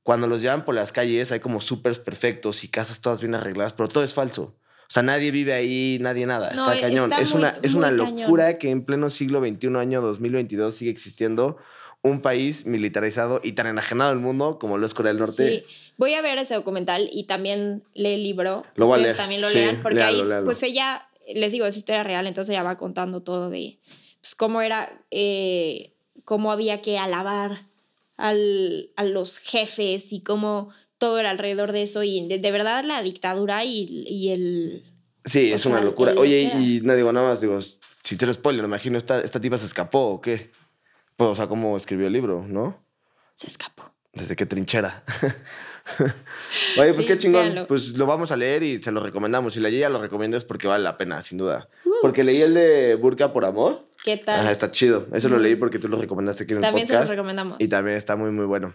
cuando 0.04 0.28
los 0.28 0.42
llevan 0.42 0.64
por 0.64 0.74
las 0.76 0.92
calles 0.92 1.32
hay 1.32 1.42
como 1.42 1.60
súper 1.60 2.02
perfectos 2.02 2.64
y 2.64 2.70
casas 2.70 3.02
todas 3.02 3.20
bien 3.20 3.36
arregladas, 3.36 3.74
pero 3.74 3.90
todo 3.90 4.04
es 4.04 4.14
falso. 4.14 4.56
O 4.88 4.94
sea, 4.94 5.04
nadie 5.04 5.32
vive 5.32 5.54
ahí, 5.54 5.98
nadie 6.02 6.26
nada. 6.26 6.52
No, 6.54 6.70
está 6.72 6.88
cañón. 6.88 7.12
está 7.12 7.22
es, 7.22 7.32
muy- 7.32 7.40
una, 7.42 7.58
es 7.62 7.74
una 7.76 7.96
cañón. 7.96 8.22
locura 8.22 8.58
que 8.58 8.70
en 8.70 8.84
pleno 8.84 9.10
siglo 9.10 9.40
XXI, 9.46 9.68
año 9.78 10.02
2022, 10.02 10.74
sigue 10.76 10.92
existiendo 10.92 11.58
un 12.02 12.22
país 12.22 12.66
militarizado 12.66 13.42
y 13.44 13.52
tan 13.52 13.68
enajenado 13.68 14.10
del 14.10 14.20
mundo 14.20 14.58
como 14.58 14.78
lo 14.78 14.86
es 14.88 14.94
Corea 14.94 15.12
del 15.14 15.20
Norte. 15.20 15.50
Sí, 15.50 15.64
voy 15.98 16.14
a 16.16 16.22
ver 16.22 16.38
ese 16.40 16.56
documental 16.56 17.10
y 17.12 17.26
también 17.26 17.84
lee 17.94 18.14
el 18.16 18.24
libro. 18.24 18.66
Lo 18.76 18.88
voy 18.88 18.96
a 18.96 18.98
Ustedes 18.98 19.04
leer, 19.04 19.18
también 19.18 19.42
lo 19.42 19.50
sí, 19.50 19.56
lean, 19.60 19.80
porque 19.84 20.02
ahí, 20.02 20.24
pues 20.44 20.64
ella, 20.64 21.08
les 21.36 21.52
digo, 21.52 21.66
es 21.66 21.78
historia 21.78 22.04
real, 22.04 22.28
entonces 22.28 22.54
ella 22.54 22.64
va 22.64 22.78
contando 22.78 23.22
todo 23.22 23.50
de 23.50 23.80
pues, 24.22 24.36
cómo 24.36 24.62
era, 24.62 25.02
eh, 25.12 25.94
cómo 26.26 26.52
había 26.52 26.82
que 26.82 26.98
alabar 26.98 27.68
al, 28.18 28.92
a 28.96 29.04
los 29.04 29.38
jefes 29.38 30.14
y 30.14 30.22
cómo 30.22 30.70
todo 30.98 31.20
era 31.20 31.32
alrededor 31.32 31.72
de 31.72 31.84
eso 31.84 32.04
y 32.04 32.28
de, 32.28 32.38
de 32.38 32.52
verdad 32.52 32.84
la 32.84 33.02
dictadura 33.02 33.66
y, 33.66 34.06
y 34.08 34.30
el... 34.30 34.84
Sí, 35.26 35.52
es 35.52 35.64
sea, 35.64 35.72
una 35.72 35.82
locura. 35.82 36.14
Oye, 36.18 36.48
era. 36.48 36.60
y 36.60 36.82
no 36.82 36.96
digo 36.96 37.12
nada 37.12 37.30
más, 37.30 37.42
digo, 37.42 37.60
sin 37.62 38.18
ser 38.18 38.34
spoiler, 38.34 38.62
me 38.64 38.68
imagino, 38.68 38.98
esta, 38.98 39.22
esta 39.22 39.40
tipa 39.40 39.58
se 39.58 39.66
escapó 39.66 40.10
o 40.10 40.22
qué. 40.22 40.52
Pues, 41.16 41.30
o 41.30 41.36
sea, 41.36 41.48
cómo 41.48 41.78
escribió 41.78 42.08
el 42.08 42.14
libro, 42.14 42.46
¿no? 42.48 42.84
Se 43.36 43.48
escapó. 43.48 43.92
Desde 44.14 44.36
qué 44.36 44.46
trinchera. 44.46 45.04
Oye, 46.80 46.94
pues 46.94 47.06
Sí, 47.06 47.12
qué 47.12 47.18
chingón. 47.18 47.42
véanlo. 47.44 47.68
Pues 47.68 47.90
lo 47.90 48.06
vamos 48.06 48.32
a 48.32 48.36
leer 48.38 48.64
y 48.64 48.82
se 48.82 48.92
lo 48.92 49.02
recomendamos. 49.02 49.54
Si 49.54 49.60
la 49.60 49.70
ya 49.70 49.90
lo 49.90 50.02
recomiendo 50.02 50.38
es 50.38 50.44
porque 50.44 50.68
vale 50.68 50.84
la 50.84 50.98
pena, 50.98 51.22
sin 51.24 51.38
duda. 51.38 51.68
Uh. 51.86 51.92
Porque 52.02 52.24
leí 52.24 52.42
el 52.42 52.54
de 52.54 52.96
Burka 52.96 53.34
por 53.34 53.46
amor. 53.46 53.88
¿Qué 54.04 54.18
tal? 54.18 54.40
Ajá, 54.42 54.52
está 54.52 54.72
chido. 54.72 55.08
Eso 55.14 55.30
lo 55.30 55.38
leí 55.38 55.56
porque 55.56 55.80
tú 55.80 55.88
lo 55.88 55.98
recomendaste 55.98 56.44
aquí 56.44 56.54
en 56.54 56.58
el 56.58 56.64
también 56.64 56.88
se 56.88 56.94
los 56.94 57.02
podcast. 57.02 57.12
recomendamos. 57.18 57.58
Y 57.60 57.68
también 57.68 57.98
está 57.98 58.16
muy, 58.16 58.32
muy 58.32 58.46
bueno. 58.46 58.74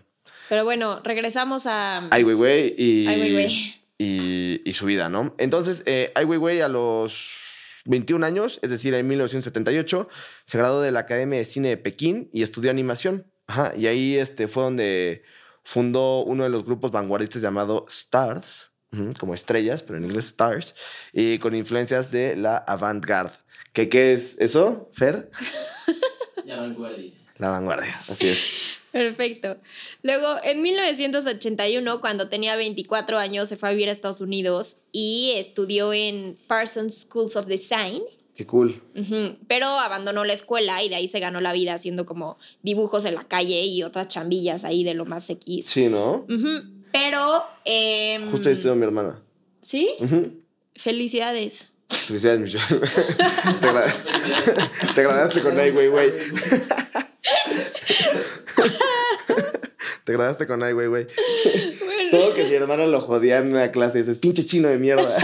Pero 0.48 0.64
bueno, 0.64 1.00
regresamos 1.02 1.66
a... 1.66 2.06
Ai 2.10 2.22
Weiwei 2.22 2.74
y, 2.78 3.06
Ai 3.08 3.20
Weiwei. 3.20 3.82
y, 3.98 4.62
y 4.64 4.72
su 4.74 4.86
vida, 4.86 5.08
¿no? 5.08 5.34
Entonces, 5.38 5.82
eh, 5.86 6.12
Ai 6.14 6.24
Weiwei 6.24 6.60
a 6.60 6.68
los 6.68 7.40
21 7.86 8.24
años, 8.24 8.60
es 8.62 8.70
decir, 8.70 8.94
en 8.94 9.08
1978, 9.08 10.08
se 10.44 10.58
graduó 10.58 10.80
de 10.82 10.92
la 10.92 11.00
Academia 11.00 11.38
de 11.40 11.44
Cine 11.44 11.68
de 11.70 11.76
Pekín 11.76 12.30
y 12.32 12.42
estudió 12.44 12.70
animación. 12.70 13.26
Ajá, 13.48 13.72
y 13.76 13.86
ahí 13.88 14.16
este, 14.16 14.46
fue 14.46 14.62
donde 14.62 15.22
fundó 15.66 16.22
uno 16.22 16.44
de 16.44 16.48
los 16.48 16.64
grupos 16.64 16.92
vanguardistas 16.92 17.42
llamado 17.42 17.86
Stars, 17.88 18.70
como 19.18 19.34
estrellas, 19.34 19.82
pero 19.82 19.98
en 19.98 20.04
inglés 20.04 20.28
Stars, 20.28 20.76
y 21.12 21.38
con 21.38 21.56
influencias 21.56 22.12
de 22.12 22.36
la 22.36 22.56
avant-garde. 22.56 23.34
¿Qué, 23.72 23.88
¿Qué 23.88 24.12
es 24.14 24.38
eso, 24.38 24.88
Fer? 24.92 25.28
La 26.44 26.58
vanguardia. 26.58 27.12
La 27.38 27.50
vanguardia, 27.50 28.00
así 28.08 28.28
es. 28.28 28.46
Perfecto. 28.92 29.56
Luego, 30.02 30.36
en 30.44 30.62
1981, 30.62 32.00
cuando 32.00 32.28
tenía 32.28 32.54
24 32.54 33.18
años, 33.18 33.48
se 33.48 33.56
fue 33.56 33.68
a 33.68 33.72
vivir 33.72 33.88
a 33.88 33.92
Estados 33.92 34.20
Unidos 34.20 34.78
y 34.92 35.32
estudió 35.34 35.92
en 35.92 36.38
Parsons 36.46 37.00
Schools 37.00 37.34
of 37.34 37.46
Design. 37.46 38.02
Qué 38.36 38.46
cool. 38.46 38.82
Pero 39.48 39.66
abandonó 39.66 40.24
la 40.24 40.34
escuela 40.34 40.82
y 40.82 40.88
de 40.90 40.96
ahí 40.96 41.08
se 41.08 41.20
ganó 41.20 41.40
la 41.40 41.52
vida 41.54 41.72
haciendo 41.74 42.04
como 42.04 42.38
dibujos 42.62 43.04
en 43.06 43.14
la 43.14 43.24
calle 43.24 43.62
y 43.64 43.82
otras 43.82 44.08
chambillas 44.08 44.64
ahí 44.64 44.84
de 44.84 44.92
lo 44.94 45.06
más 45.06 45.28
X. 45.30 45.66
Sí, 45.66 45.88
¿no? 45.88 46.26
Pero. 46.92 47.44
em, 47.64 48.30
Justo 48.30 48.48
ahí 48.48 48.54
estudió 48.54 48.74
mi 48.74 48.84
hermana. 48.84 49.20
¿Sí? 49.62 49.90
Felicidades. 50.74 51.72
Felicidades, 51.88 52.40
Michelle. 52.40 52.80
te, 53.60 53.66
gra- 53.68 53.94
te 54.94 55.02
graduaste 55.02 55.40
con 55.40 55.58
Ai 55.58 55.70
Weiwei. 55.70 56.12
te 60.04 60.12
graduaste 60.12 60.46
con 60.46 60.62
Ai 60.62 60.72
Weiwei. 60.74 61.06
Bueno, 61.84 62.10
Todo 62.10 62.34
que 62.34 62.44
mi 62.44 62.54
hermana 62.54 62.86
lo 62.86 63.00
jodía 63.00 63.38
en 63.38 63.52
una 63.52 63.70
clase. 63.72 63.98
Dices, 64.00 64.18
pinche 64.18 64.44
chino 64.44 64.68
de 64.68 64.78
mierda. 64.78 65.16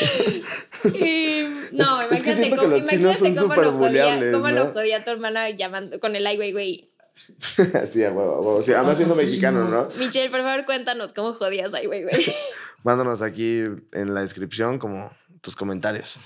no, 1.72 2.00
Es 2.00 2.06
imagínate 2.20 2.50
que 2.50 2.56
cómo, 2.56 2.76
imagínate 2.76 3.34
cómo, 3.34 3.54
lo 3.54 3.72
jodía, 3.72 4.04
superbuleables, 4.14 4.32
cómo 4.34 4.48
¿no? 4.48 4.54
lo 4.64 4.72
jodía 4.72 5.04
tu 5.04 5.10
hermana 5.10 5.50
llamando 5.50 6.00
con 6.00 6.16
el 6.16 6.26
ay, 6.26 6.36
güey, 6.36 6.52
güey. 6.52 6.90
sí, 7.86 8.02
a 8.04 8.10
huevo, 8.12 8.34
a 8.34 8.40
huevo. 8.40 8.62
Sí, 8.62 8.72
además 8.72 8.96
siendo 8.96 9.14
mexicano, 9.14 9.64
¿no? 9.68 9.88
Michelle, 9.98 10.30
por 10.30 10.40
favor, 10.42 10.64
cuéntanos 10.64 11.12
cómo 11.12 11.34
jodías 11.34 11.74
ay, 11.74 11.86
güey, 11.86 12.02
güey. 12.02 12.34
Mándanos 12.82 13.20
aquí 13.22 13.62
en 13.92 14.14
la 14.14 14.22
descripción 14.22 14.78
como 14.78 15.12
tus 15.42 15.54
comentarios. 15.54 16.18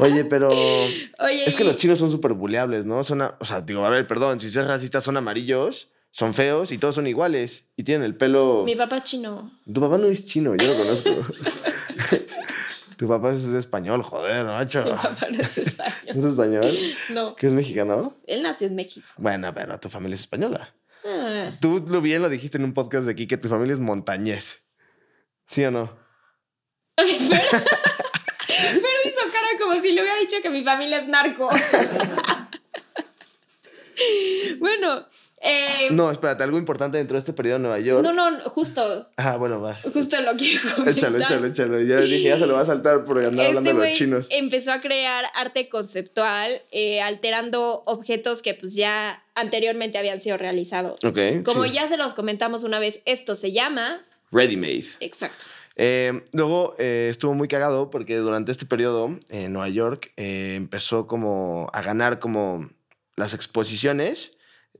Oye, 0.00 0.24
pero 0.24 0.48
Oye, 0.48 1.44
es 1.46 1.54
que 1.54 1.62
y- 1.62 1.66
los 1.66 1.76
chinos 1.76 1.98
son 1.98 2.10
súper 2.10 2.32
buleables, 2.32 2.84
¿no? 2.84 3.04
Son, 3.04 3.22
a- 3.22 3.36
o 3.38 3.44
sea, 3.44 3.60
digo, 3.60 3.84
a 3.86 3.90
ver, 3.90 4.06
perdón, 4.06 4.40
si 4.40 4.50
ser 4.50 4.66
racistas 4.66 5.04
son 5.04 5.16
amarillos, 5.16 5.88
son 6.10 6.34
feos 6.34 6.72
y 6.72 6.78
todos 6.78 6.94
son 6.96 7.06
iguales 7.06 7.64
y 7.76 7.84
tienen 7.84 8.04
el 8.04 8.16
pelo... 8.16 8.64
mi 8.64 8.74
papá 8.74 8.98
es 8.98 9.04
chino. 9.04 9.52
Tu 9.72 9.80
papá 9.80 9.98
no 9.98 10.08
es 10.08 10.24
chino, 10.24 10.54
yo 10.56 10.66
lo 10.66 10.76
conozco. 10.76 11.10
Tu 12.96 13.08
papá 13.08 13.32
es 13.32 13.44
español, 13.44 14.02
joder, 14.02 14.44
macho. 14.44 14.84
Mi 14.84 14.90
papá 14.90 15.26
no 15.30 15.40
es 15.40 15.58
español. 15.58 15.94
¿No 16.14 16.18
es 16.18 16.24
español? 16.24 16.78
No, 17.10 17.36
¿Qué 17.36 17.46
es 17.48 17.52
mexicano? 17.52 18.16
él 18.26 18.42
nació 18.42 18.66
en 18.68 18.76
México. 18.76 19.06
Bueno, 19.16 19.52
pero 19.54 19.78
tu 19.80 19.88
familia 19.88 20.14
es 20.14 20.20
española. 20.22 20.74
Ah, 21.04 21.52
Tú 21.60 21.84
lo 21.88 22.00
bien 22.00 22.22
lo 22.22 22.28
dijiste 22.28 22.58
en 22.58 22.64
un 22.64 22.74
podcast 22.74 23.06
de 23.06 23.12
aquí 23.12 23.26
que 23.26 23.36
tu 23.36 23.48
familia 23.48 23.74
es 23.74 23.80
montañés. 23.80 24.62
¿Sí 25.46 25.64
o 25.64 25.70
no? 25.70 25.96
Pero 26.96 27.08
hizo 29.04 29.20
cara 29.32 29.48
como 29.60 29.74
si 29.80 29.92
le 29.92 30.02
hubiera 30.02 30.18
dicho 30.18 30.36
que 30.42 30.50
mi 30.50 30.62
familia 30.62 30.98
es 30.98 31.08
narco. 31.08 31.48
bueno, 34.60 35.06
eh, 35.42 35.88
No, 35.90 36.10
espérate, 36.10 36.42
algo 36.44 36.56
importante 36.58 36.98
dentro 36.98 37.14
de 37.16 37.18
este 37.18 37.32
periodo 37.32 37.56
en 37.56 37.62
Nueva 37.62 37.78
York. 37.80 38.02
no, 38.04 38.12
no, 38.12 38.40
justo, 38.50 39.08
Ah, 39.16 39.36
bueno, 39.36 39.60
va. 39.60 39.76
justo 39.92 40.20
lo 40.22 40.36
quiero 40.36 40.60
comentar. 40.76 40.96
Échalo, 40.96 41.18
échalo, 41.18 41.46
échalo. 41.48 41.80
Ya 41.82 42.00
dije, 42.00 42.22
ya 42.28 42.38
se 42.38 42.46
lo 42.46 42.54
va 42.54 42.60
a 42.60 42.66
saltar 42.66 43.04
por 43.04 43.18
andar 43.18 43.46
hablando 43.46 43.70
Este 43.70 43.82
de 43.82 43.88
los 43.88 43.98
chinos. 43.98 44.28
empezó 44.30 44.72
a 44.72 44.80
crear 44.80 45.24
arte 45.34 45.68
conceptual, 45.68 46.62
eh, 46.70 47.02
alterando 47.02 47.82
objetos 47.86 48.42
que 48.42 48.54
pues 48.54 48.74
ya 48.74 49.22
anteriormente 49.34 49.98
habían 49.98 50.20
sido 50.20 50.36
realizados. 50.36 51.02
Ok. 51.04 51.18
Como 51.44 51.64
sí. 51.64 51.72
ya 51.72 51.88
se 51.88 51.96
los 51.96 52.14
comentamos 52.14 52.62
una 52.64 52.78
vez, 52.78 53.00
esto 53.04 53.34
se 53.34 53.52
llama... 53.52 54.00
Ready 54.30 54.56
made. 54.56 54.86
Exacto. 55.00 55.44
Eh, 55.76 56.22
luego 56.32 56.74
eh, 56.78 57.08
estuvo 57.10 57.32
muy 57.34 57.48
cagado 57.48 57.90
porque 57.90 58.16
durante 58.16 58.52
este 58.52 58.66
periodo 58.66 59.18
en 59.30 59.52
Nueva 59.54 59.70
York 59.70 60.12
empezó 60.16 61.06
como 61.06 61.70
a 61.72 61.80
ganar 61.82 62.18
como 62.18 62.68
las 63.16 63.32
exposiciones, 63.34 64.32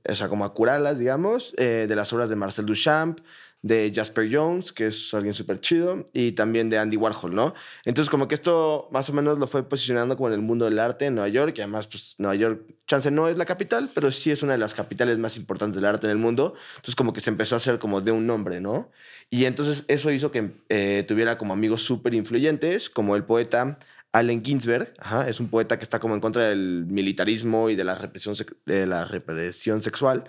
o 0.07 0.15
sea, 0.15 0.29
como 0.29 0.45
a 0.45 0.53
curarlas, 0.53 0.99
digamos, 0.99 1.53
eh, 1.57 1.85
de 1.87 1.95
las 1.95 2.11
obras 2.13 2.29
de 2.29 2.35
Marcel 2.35 2.65
Duchamp, 2.65 3.19
de 3.63 3.93
Jasper 3.95 4.29
Jones, 4.29 4.73
que 4.73 4.87
es 4.87 5.13
alguien 5.13 5.33
súper 5.33 5.61
chido, 5.61 6.09
y 6.13 6.33
también 6.33 6.69
de 6.69 6.77
Andy 6.77 6.97
Warhol, 6.97 7.33
¿no? 7.33 7.53
Entonces 7.85 8.09
como 8.09 8.27
que 8.27 8.35
esto 8.35 8.89
más 8.91 9.09
o 9.09 9.13
menos 9.13 9.39
lo 9.39 9.47
fue 9.47 9.67
posicionando 9.67 10.17
como 10.17 10.27
en 10.27 10.33
el 10.33 10.41
mundo 10.41 10.65
del 10.65 10.77
arte 10.79 11.05
en 11.05 11.15
Nueva 11.15 11.29
York, 11.29 11.55
y 11.57 11.61
además 11.61 11.87
pues 11.87 12.15
Nueva 12.17 12.35
York, 12.35 12.61
chance 12.87 13.09
no 13.09 13.29
es 13.29 13.37
la 13.37 13.45
capital, 13.45 13.89
pero 13.95 14.11
sí 14.11 14.31
es 14.31 14.43
una 14.43 14.51
de 14.51 14.59
las 14.59 14.73
capitales 14.73 15.17
más 15.17 15.37
importantes 15.37 15.77
del 15.77 15.85
arte 15.85 16.07
en 16.07 16.11
el 16.11 16.17
mundo, 16.17 16.55
entonces 16.75 16.95
como 16.95 17.13
que 17.13 17.21
se 17.21 17.29
empezó 17.29 17.55
a 17.55 17.57
hacer 17.57 17.79
como 17.79 18.01
de 18.01 18.11
un 18.11 18.27
nombre, 18.27 18.59
¿no? 18.59 18.91
Y 19.29 19.45
entonces 19.45 19.85
eso 19.87 20.11
hizo 20.11 20.29
que 20.29 20.51
eh, 20.67 21.05
tuviera 21.07 21.37
como 21.37 21.53
amigos 21.53 21.83
súper 21.83 22.13
influyentes, 22.13 22.89
como 22.89 23.15
el 23.15 23.23
poeta 23.23 23.79
Allen 24.13 24.43
Ginsberg, 24.45 24.93
ajá, 24.99 25.27
es 25.27 25.39
un 25.39 25.49
poeta 25.49 25.77
que 25.77 25.83
está 25.83 25.99
como 25.99 26.13
en 26.15 26.21
contra 26.21 26.47
del 26.49 26.85
militarismo 26.87 27.69
y 27.69 27.75
de 27.75 27.83
la 27.83 27.95
represión, 27.95 28.35
de 28.65 28.85
la 28.85 29.05
represión 29.05 29.81
sexual. 29.81 30.23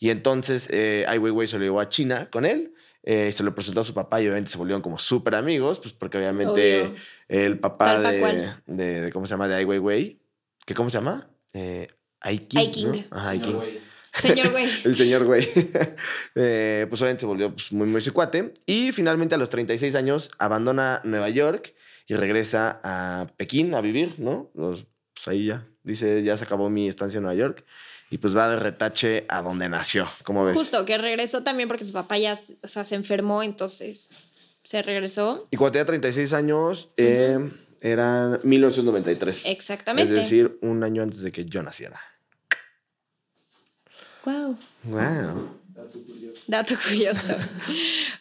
Y 0.00 0.10
entonces 0.10 0.68
eh, 0.70 1.04
Ai 1.08 1.18
Weiwei 1.18 1.48
se 1.48 1.56
lo 1.58 1.64
llevó 1.64 1.80
a 1.80 1.88
China 1.88 2.28
con 2.30 2.44
él, 2.44 2.74
eh, 3.04 3.32
se 3.32 3.42
lo 3.42 3.54
presentó 3.54 3.80
a 3.80 3.84
su 3.84 3.94
papá 3.94 4.20
y 4.20 4.26
obviamente 4.26 4.50
se 4.50 4.58
volvieron 4.58 4.82
como 4.82 4.98
súper 4.98 5.34
amigos, 5.34 5.78
pues 5.80 5.94
porque 5.94 6.18
obviamente 6.18 6.82
Obvio. 6.82 6.94
el 7.28 7.58
papá 7.58 8.00
de, 8.00 8.52
de, 8.66 9.00
de- 9.02 9.12
¿cómo 9.12 9.26
se 9.26 9.30
llama? 9.30 9.48
De 9.48 9.54
Ai 9.54 9.64
Weiwei, 9.64 10.20
que 10.66 10.74
¿cómo 10.74 10.90
se 10.90 10.98
llama? 10.98 11.28
Eh, 11.52 11.88
Ai 12.20 12.38
King, 12.40 12.58
Ai 12.58 12.70
King. 12.72 12.86
¿no? 13.10 13.16
Ajá, 13.16 13.30
Ai 13.30 13.38
Señor 13.38 13.50
King. 13.52 13.54
güey. 13.56 13.88
Señor 14.18 14.50
güey. 14.50 14.66
El 14.84 14.96
señor 14.96 15.24
güey. 15.24 15.48
Eh, 16.34 16.86
pues 16.88 17.00
obviamente 17.02 17.20
se 17.20 17.26
volvió 17.26 17.52
pues, 17.54 17.72
muy, 17.72 17.86
muy 17.88 18.00
su 18.00 18.12
cuate. 18.12 18.52
Y 18.66 18.90
finalmente 18.92 19.34
a 19.34 19.38
los 19.38 19.48
36 19.48 19.94
años 19.94 20.30
abandona 20.38 21.00
Nueva 21.04 21.28
York 21.28 21.74
y 22.08 22.16
regresa 22.16 22.80
a 22.82 23.26
Pekín 23.36 23.74
a 23.74 23.82
vivir, 23.82 24.14
¿no? 24.18 24.50
Los, 24.54 24.86
pues 25.14 25.28
ahí 25.28 25.46
ya. 25.46 25.66
Dice, 25.82 26.22
ya 26.24 26.36
se 26.38 26.44
acabó 26.44 26.70
mi 26.70 26.88
estancia 26.88 27.18
en 27.18 27.24
Nueva 27.24 27.38
York. 27.38 27.64
Y 28.10 28.16
pues 28.16 28.34
va 28.34 28.48
de 28.48 28.56
retache 28.56 29.26
a 29.28 29.42
donde 29.42 29.68
nació. 29.68 30.08
¿Cómo 30.22 30.42
ves? 30.42 30.56
Justo, 30.56 30.86
que 30.86 30.96
regresó 30.96 31.42
también 31.42 31.68
porque 31.68 31.84
su 31.84 31.92
papá 31.92 32.16
ya 32.16 32.40
o 32.62 32.68
sea, 32.68 32.84
se 32.84 32.94
enfermó, 32.94 33.42
entonces 33.42 34.08
se 34.64 34.80
regresó. 34.80 35.46
Y 35.50 35.58
cuando 35.58 35.72
tenía 35.72 35.84
36 35.84 36.32
años, 36.32 36.88
eh, 36.96 37.38
era 37.82 38.40
1993. 38.42 39.44
Exactamente. 39.44 40.14
Es 40.14 40.18
decir, 40.18 40.58
un 40.62 40.82
año 40.82 41.02
antes 41.02 41.20
de 41.20 41.30
que 41.30 41.44
yo 41.44 41.62
naciera. 41.62 42.00
Wow. 44.24 44.56
Wow. 44.84 45.57
Dato 45.78 46.02
curioso. 46.02 46.42
Dato 46.48 46.74
curioso. 46.88 47.34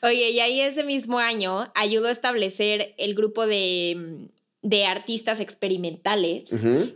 Oye, 0.04 0.30
y 0.30 0.40
ahí 0.40 0.62
ese 0.62 0.84
mismo 0.84 1.18
año 1.18 1.72
ayudó 1.74 2.08
a 2.08 2.12
establecer 2.12 2.94
el 2.98 3.16
grupo 3.16 3.48
de, 3.48 4.28
de 4.62 4.86
artistas 4.86 5.40
experimentales 5.40 6.52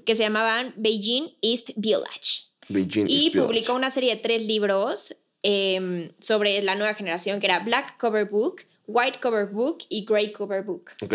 que 0.06 0.16
se 0.16 0.22
llamaban 0.22 0.74
Beijing 0.78 1.36
East 1.42 1.72
Village. 1.76 2.44
Beijing 2.70 3.08
Y 3.10 3.16
East 3.16 3.34
Village. 3.34 3.48
publicó 3.48 3.74
una 3.74 3.90
serie 3.90 4.16
de 4.16 4.22
tres 4.22 4.46
libros 4.46 5.16
em, 5.42 6.12
sobre 6.20 6.62
la 6.62 6.76
nueva 6.76 6.94
generación, 6.94 7.40
que 7.40 7.48
era 7.48 7.60
Black 7.60 7.98
Cover 7.98 8.26
Book, 8.26 8.62
White 8.86 9.20
Cover 9.20 9.48
Book 9.48 9.80
y 9.90 10.06
Grey 10.06 10.32
Cover 10.32 10.62
Book. 10.64 10.92
Ok. 11.02 11.14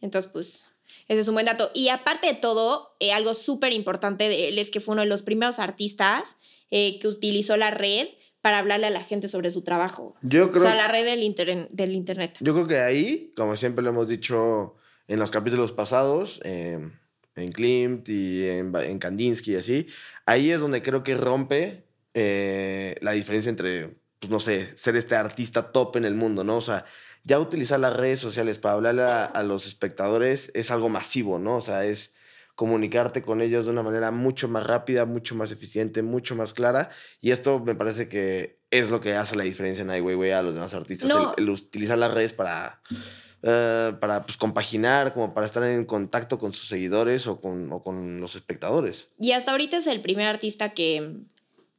Entonces, 0.00 0.30
pues, 0.32 0.66
ese 1.08 1.20
es 1.20 1.28
un 1.28 1.34
buen 1.34 1.46
dato. 1.46 1.70
Y 1.74 1.88
aparte 1.88 2.28
de 2.28 2.34
todo, 2.34 2.94
eh, 3.00 3.10
algo 3.12 3.34
súper 3.34 3.72
importante 3.72 4.28
de 4.28 4.48
él 4.48 4.58
es 4.58 4.70
que 4.70 4.80
fue 4.80 4.92
uno 4.92 5.02
de 5.02 5.08
los 5.08 5.22
primeros 5.22 5.58
artistas 5.58 6.36
eh, 6.70 6.98
que 7.00 7.08
utilizó 7.08 7.56
la 7.56 7.70
red 7.70 8.08
para 8.44 8.58
hablarle 8.58 8.88
a 8.88 8.90
la 8.90 9.02
gente 9.02 9.26
sobre 9.26 9.50
su 9.50 9.64
trabajo. 9.64 10.16
Yo 10.20 10.50
creo 10.50 10.64
O 10.64 10.66
sea, 10.66 10.74
la 10.74 10.86
red 10.86 11.06
del, 11.06 11.68
del 11.70 11.92
internet. 11.94 12.36
Yo 12.40 12.52
creo 12.52 12.66
que 12.66 12.78
ahí, 12.78 13.32
como 13.34 13.56
siempre 13.56 13.82
lo 13.82 13.88
hemos 13.88 14.06
dicho 14.06 14.74
en 15.08 15.18
los 15.18 15.30
capítulos 15.30 15.72
pasados, 15.72 16.42
eh, 16.44 16.78
en 17.36 17.52
Klimt 17.52 18.06
y 18.10 18.46
en 18.46 18.98
Kandinsky 18.98 19.52
y 19.52 19.56
así, 19.56 19.86
ahí 20.26 20.50
es 20.50 20.60
donde 20.60 20.82
creo 20.82 21.02
que 21.02 21.16
rompe 21.16 21.86
eh, 22.12 22.96
la 23.00 23.12
diferencia 23.12 23.48
entre, 23.48 23.96
pues 24.20 24.30
no 24.30 24.40
sé, 24.40 24.76
ser 24.76 24.94
este 24.96 25.14
artista 25.16 25.72
top 25.72 25.96
en 25.96 26.04
el 26.04 26.14
mundo, 26.14 26.44
¿no? 26.44 26.58
O 26.58 26.60
sea, 26.60 26.84
ya 27.22 27.40
utilizar 27.40 27.80
las 27.80 27.96
redes 27.96 28.20
sociales 28.20 28.58
para 28.58 28.74
hablarle 28.74 29.04
a, 29.04 29.24
a 29.24 29.42
los 29.42 29.66
espectadores 29.66 30.50
es 30.52 30.70
algo 30.70 30.90
masivo, 30.90 31.38
¿no? 31.38 31.56
O 31.56 31.62
sea, 31.62 31.86
es 31.86 32.13
comunicarte 32.54 33.22
con 33.22 33.40
ellos 33.42 33.66
de 33.66 33.72
una 33.72 33.82
manera 33.82 34.10
mucho 34.10 34.48
más 34.48 34.64
rápida, 34.64 35.04
mucho 35.04 35.34
más 35.34 35.50
eficiente, 35.50 36.02
mucho 36.02 36.36
más 36.36 36.54
clara. 36.54 36.90
Y 37.20 37.32
esto 37.32 37.60
me 37.60 37.74
parece 37.74 38.08
que 38.08 38.58
es 38.70 38.90
lo 38.90 39.00
que 39.00 39.14
hace 39.14 39.36
la 39.36 39.44
diferencia 39.44 39.82
en 39.82 39.90
Ai 39.90 40.00
Weiwei 40.00 40.32
a 40.32 40.42
los 40.42 40.54
demás 40.54 40.74
artistas. 40.74 41.08
No. 41.08 41.34
El, 41.36 41.44
el 41.44 41.50
utilizar 41.50 41.98
las 41.98 42.12
redes 42.12 42.32
para, 42.32 42.80
eh, 43.42 43.92
para 44.00 44.24
pues, 44.24 44.36
compaginar, 44.36 45.12
como 45.14 45.34
para 45.34 45.46
estar 45.46 45.62
en 45.64 45.84
contacto 45.84 46.38
con 46.38 46.52
sus 46.52 46.68
seguidores 46.68 47.26
o 47.26 47.40
con, 47.40 47.72
o 47.72 47.82
con 47.82 48.20
los 48.20 48.36
espectadores. 48.36 49.10
Y 49.18 49.32
hasta 49.32 49.50
ahorita 49.50 49.76
es 49.76 49.86
el 49.86 50.00
primer 50.00 50.26
artista 50.26 50.74
que, 50.74 51.18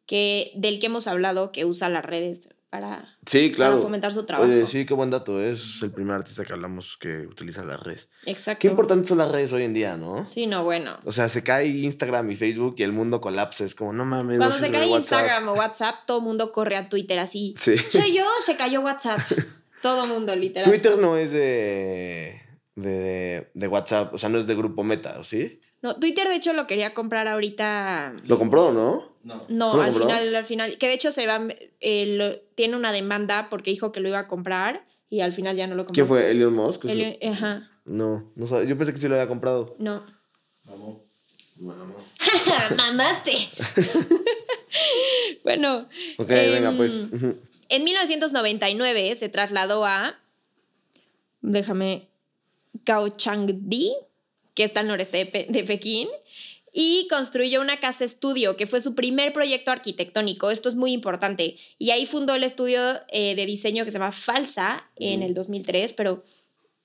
que 0.06 0.52
del 0.56 0.80
que 0.80 0.88
hemos 0.88 1.08
hablado 1.08 1.52
que 1.52 1.66
usa 1.66 1.90
las 1.90 2.06
redes 2.06 2.50
para, 2.76 3.18
Sí, 3.26 3.52
claro. 3.52 3.74
para 3.74 3.84
fomentar 3.84 4.14
su 4.14 4.26
trabajo. 4.26 4.52
Oye, 4.52 4.68
sí, 4.68 4.86
qué 4.86 4.94
buen 4.94 5.10
dato. 5.10 5.42
Es 5.42 5.82
el 5.82 5.92
primer 5.92 6.16
artista 6.16 6.44
que 6.44 6.54
hablamos 6.54 6.98
que 6.98 7.26
utiliza 7.28 7.64
las 7.64 7.82
redes. 7.82 8.10
Exacto. 8.26 8.60
Qué 8.62 8.68
importantes 8.68 9.08
son 9.10 9.18
las 9.20 9.32
redes 9.32 9.54
hoy 9.54 9.64
en 9.64 9.74
día, 9.74 9.98
¿no? 9.98 10.26
Sí, 10.26 10.46
no, 10.48 10.64
bueno. 10.64 10.98
O 11.06 11.12
sea, 11.12 11.30
se 11.30 11.44
cae 11.44 11.68
Instagram 11.68 12.30
y 12.32 12.36
Facebook 12.36 12.76
y 12.78 12.84
el 12.84 12.92
mundo 12.92 13.22
colapsa. 13.22 13.64
Es 13.66 13.76
como, 13.76 13.94
no 13.94 14.06
mames. 14.06 14.38
no 14.38 14.46
Cuando 14.46 14.58
se 14.58 14.72
cae. 14.72 14.88
Instagram 14.88 15.48
o 15.50 15.54
WhatsApp, 15.54 15.96
todo 16.06 16.18
el 16.20 16.24
mundo 16.26 16.52
corre 16.52 16.76
a 16.76 16.90
Twitter 16.90 17.20
así. 17.20 17.54
Sí. 17.66 17.78
Soy 17.78 18.14
yo, 18.14 18.26
se 18.42 18.58
cayó 18.58 18.82
WhatsApp. 18.82 19.20
todo 19.82 20.06
mundo, 20.06 20.36
literal. 20.36 20.70
Twitter 20.70 20.98
no 20.98 21.16
es 21.18 21.32
de, 21.32 22.42
de, 22.76 23.50
de 23.54 23.68
WhatsApp, 23.68 24.14
o 24.14 24.18
sea, 24.18 24.30
no 24.30 24.38
es 24.40 24.48
de 24.48 24.56
grupo 24.56 24.84
Meta, 24.84 25.18
¿o 25.20 25.24
sí? 25.24 25.62
No, 25.82 25.96
Twitter, 26.00 26.28
de 26.28 26.36
hecho, 26.36 26.54
lo 26.54 26.66
quería 26.68 26.94
comprar 26.94 27.28
ahorita. 27.28 28.16
¿Lo 28.26 28.38
compró, 28.38 28.72
no? 28.72 29.15
No. 29.26 29.44
No, 29.50 29.72
¿Tú 29.72 29.78
lo 29.78 29.84
al 29.84 29.90
compró? 29.90 30.08
final, 30.08 30.36
al 30.36 30.46
final. 30.46 30.78
Que 30.78 30.88
de 30.88 30.94
hecho 30.94 31.12
se 31.12 31.26
va. 31.28 31.46
eh, 31.82 32.06
lo- 32.18 32.38
tiene 32.56 32.76
una 32.76 32.92
demanda 32.92 33.48
porque 33.50 33.72
dijo 33.72 33.92
que 33.92 34.00
lo 34.00 34.08
iba 34.08 34.20
a 34.20 34.28
comprar 34.28 34.86
y 35.10 35.22
al 35.22 35.34
final 35.34 35.56
ya 35.58 35.66
no 35.68 35.74
lo 35.76 35.84
compró. 35.86 35.94
¿Quién 35.96 36.08
fue? 36.08 36.30
¿Elon 36.32 36.54
Musk? 36.54 36.86
Ajá. 37.32 37.70
No, 37.86 38.32
no 38.36 38.48
sabía. 38.48 38.70
Yo 38.70 38.78
pensé 38.78 38.94
que 38.94 39.00
sí 39.00 39.08
lo 39.08 39.16
había 39.16 39.28
comprado. 39.28 39.76
No. 39.80 40.06
Vamos. 40.64 40.98
¡Mamaste! 42.78 43.50
bueno. 45.44 45.88
Ok, 46.18 46.30
em, 46.32 46.52
venga, 46.52 46.74
pues. 46.76 47.00
Ujú. 47.12 47.38
En 47.70 47.84
1999 47.84 49.16
se 49.16 49.30
trasladó 49.30 49.86
a. 49.86 50.16
Déjame. 51.42 52.08
Kaohsiungdi, 52.84 53.94
que 54.54 54.64
está 54.66 54.82
al 54.82 54.88
noreste 54.88 55.18
de, 55.18 55.26
Pe- 55.26 55.48
de 55.50 55.64
Pekín, 55.64 56.08
y 56.78 57.08
construyó 57.10 57.62
una 57.62 57.80
casa 57.80 58.04
estudio, 58.04 58.58
que 58.58 58.68
fue 58.68 58.82
su 58.82 58.96
primer 58.96 59.32
proyecto 59.32 59.72
arquitectónico. 59.72 60.52
Esto 60.52 60.68
es 60.68 60.76
muy 60.76 60.92
importante. 60.92 61.56
Y 61.80 61.92
ahí 61.92 62.06
fundó 62.06 62.36
el 62.36 62.44
estudio 62.44 62.82
eh, 63.08 63.34
de 63.34 63.46
diseño 63.46 63.86
que 63.86 63.92
se 63.92 63.98
llama 63.98 64.12
Falsa 64.12 64.84
en 64.98 65.24
el 65.24 65.34
2003, 65.34 65.94
pero 65.94 66.26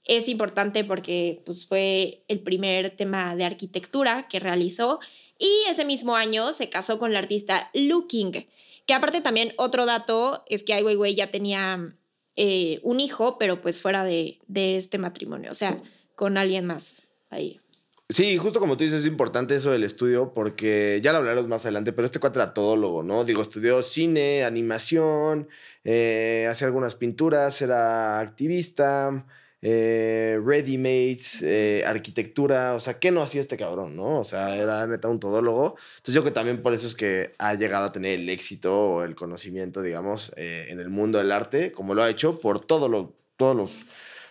es 0.04 0.28
importante 0.28 0.84
porque 0.84 1.42
pues, 1.44 1.66
fue 1.66 2.22
el 2.28 2.38
primer 2.38 2.94
tema 2.94 3.34
de 3.34 3.42
arquitectura 3.42 4.28
que 4.28 4.38
realizó. 4.38 5.00
Y 5.40 5.50
ese 5.68 5.84
mismo 5.84 6.14
año 6.14 6.52
se 6.52 6.68
casó 6.68 7.00
con 7.00 7.12
la 7.12 7.18
artista 7.18 7.68
Looking, 7.74 8.46
que 8.86 8.94
aparte 8.94 9.20
también 9.20 9.54
otro 9.56 9.86
dato 9.86 10.44
es 10.46 10.62
que 10.62 10.72
Ai 10.72 10.84
Weiwei 10.84 11.16
ya 11.16 11.32
tenía 11.32 11.96
eh, 12.36 12.78
un 12.84 13.00
hijo, 13.00 13.38
pero 13.38 13.60
pues 13.60 13.80
fuera 13.80 14.04
de, 14.04 14.38
de 14.46 14.76
este 14.76 14.98
matrimonio, 14.98 15.50
o 15.50 15.56
sea, 15.56 15.82
con 16.14 16.38
alguien 16.38 16.64
más 16.64 17.02
ahí. 17.28 17.60
Sí, 18.10 18.36
justo 18.38 18.58
como 18.58 18.76
tú 18.76 18.82
dices, 18.82 19.00
es 19.00 19.06
importante 19.06 19.54
eso 19.54 19.70
del 19.70 19.84
estudio 19.84 20.32
porque 20.32 21.00
ya 21.02 21.12
lo 21.12 21.18
hablaremos 21.18 21.46
más 21.48 21.64
adelante, 21.64 21.92
pero 21.92 22.06
este 22.06 22.18
cuate 22.18 22.40
era 22.40 22.52
todólogo, 22.52 23.04
¿no? 23.04 23.24
Digo, 23.24 23.40
estudió 23.40 23.82
cine, 23.82 24.42
animación, 24.44 25.48
eh, 25.84 26.48
hacía 26.50 26.66
algunas 26.66 26.96
pinturas, 26.96 27.62
era 27.62 28.18
activista, 28.18 29.24
eh, 29.62 30.40
ready-mates, 30.44 31.42
eh, 31.42 31.84
arquitectura, 31.86 32.74
o 32.74 32.80
sea, 32.80 32.98
¿qué 32.98 33.12
no 33.12 33.22
hacía 33.22 33.40
este 33.42 33.56
cabrón, 33.56 33.94
no? 33.94 34.18
O 34.18 34.24
sea, 34.24 34.56
era 34.56 34.86
neta 34.88 35.06
un 35.08 35.20
todólogo. 35.20 35.76
Entonces 35.98 36.14
yo 36.14 36.22
creo 36.22 36.32
que 36.32 36.34
también 36.34 36.62
por 36.62 36.74
eso 36.74 36.88
es 36.88 36.96
que 36.96 37.34
ha 37.38 37.54
llegado 37.54 37.86
a 37.86 37.92
tener 37.92 38.18
el 38.18 38.28
éxito 38.28 38.74
o 38.74 39.02
el 39.04 39.14
conocimiento, 39.14 39.82
digamos, 39.82 40.32
eh, 40.36 40.66
en 40.70 40.80
el 40.80 40.90
mundo 40.90 41.18
del 41.18 41.30
arte, 41.30 41.70
como 41.72 41.94
lo 41.94 42.02
ha 42.02 42.10
hecho 42.10 42.40
por 42.40 42.64
todo 42.64 42.88
lo, 42.88 43.14
todos 43.36 43.54
los 43.56 43.70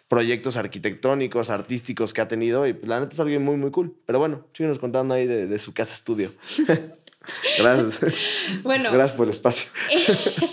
proyectos 0.10 0.58
arquitectónicos, 0.58 1.50
artísticos 1.50 2.14
que 2.14 2.20
ha 2.20 2.28
tenido 2.28 2.68
y 2.68 2.74
pues, 2.74 2.88
la 2.90 3.00
neta 3.00 3.14
es 3.14 3.20
alguien 3.22 3.44
muy, 3.44 3.56
muy 3.56 3.72
cool. 3.72 3.96
Pero 4.06 4.20
bueno, 4.20 4.46
síguenos 4.54 4.80
contando 4.80 5.14
ahí 5.14 5.26
de, 5.26 5.48
de 5.48 5.60
su 5.60 5.74
casa 5.74 5.94
estudio. 5.96 6.34
Gracias. 7.60 8.00
Bueno, 8.64 8.92
Gracias 8.92 9.16
por 9.16 9.28
el 9.28 9.32
espacio. 9.32 9.70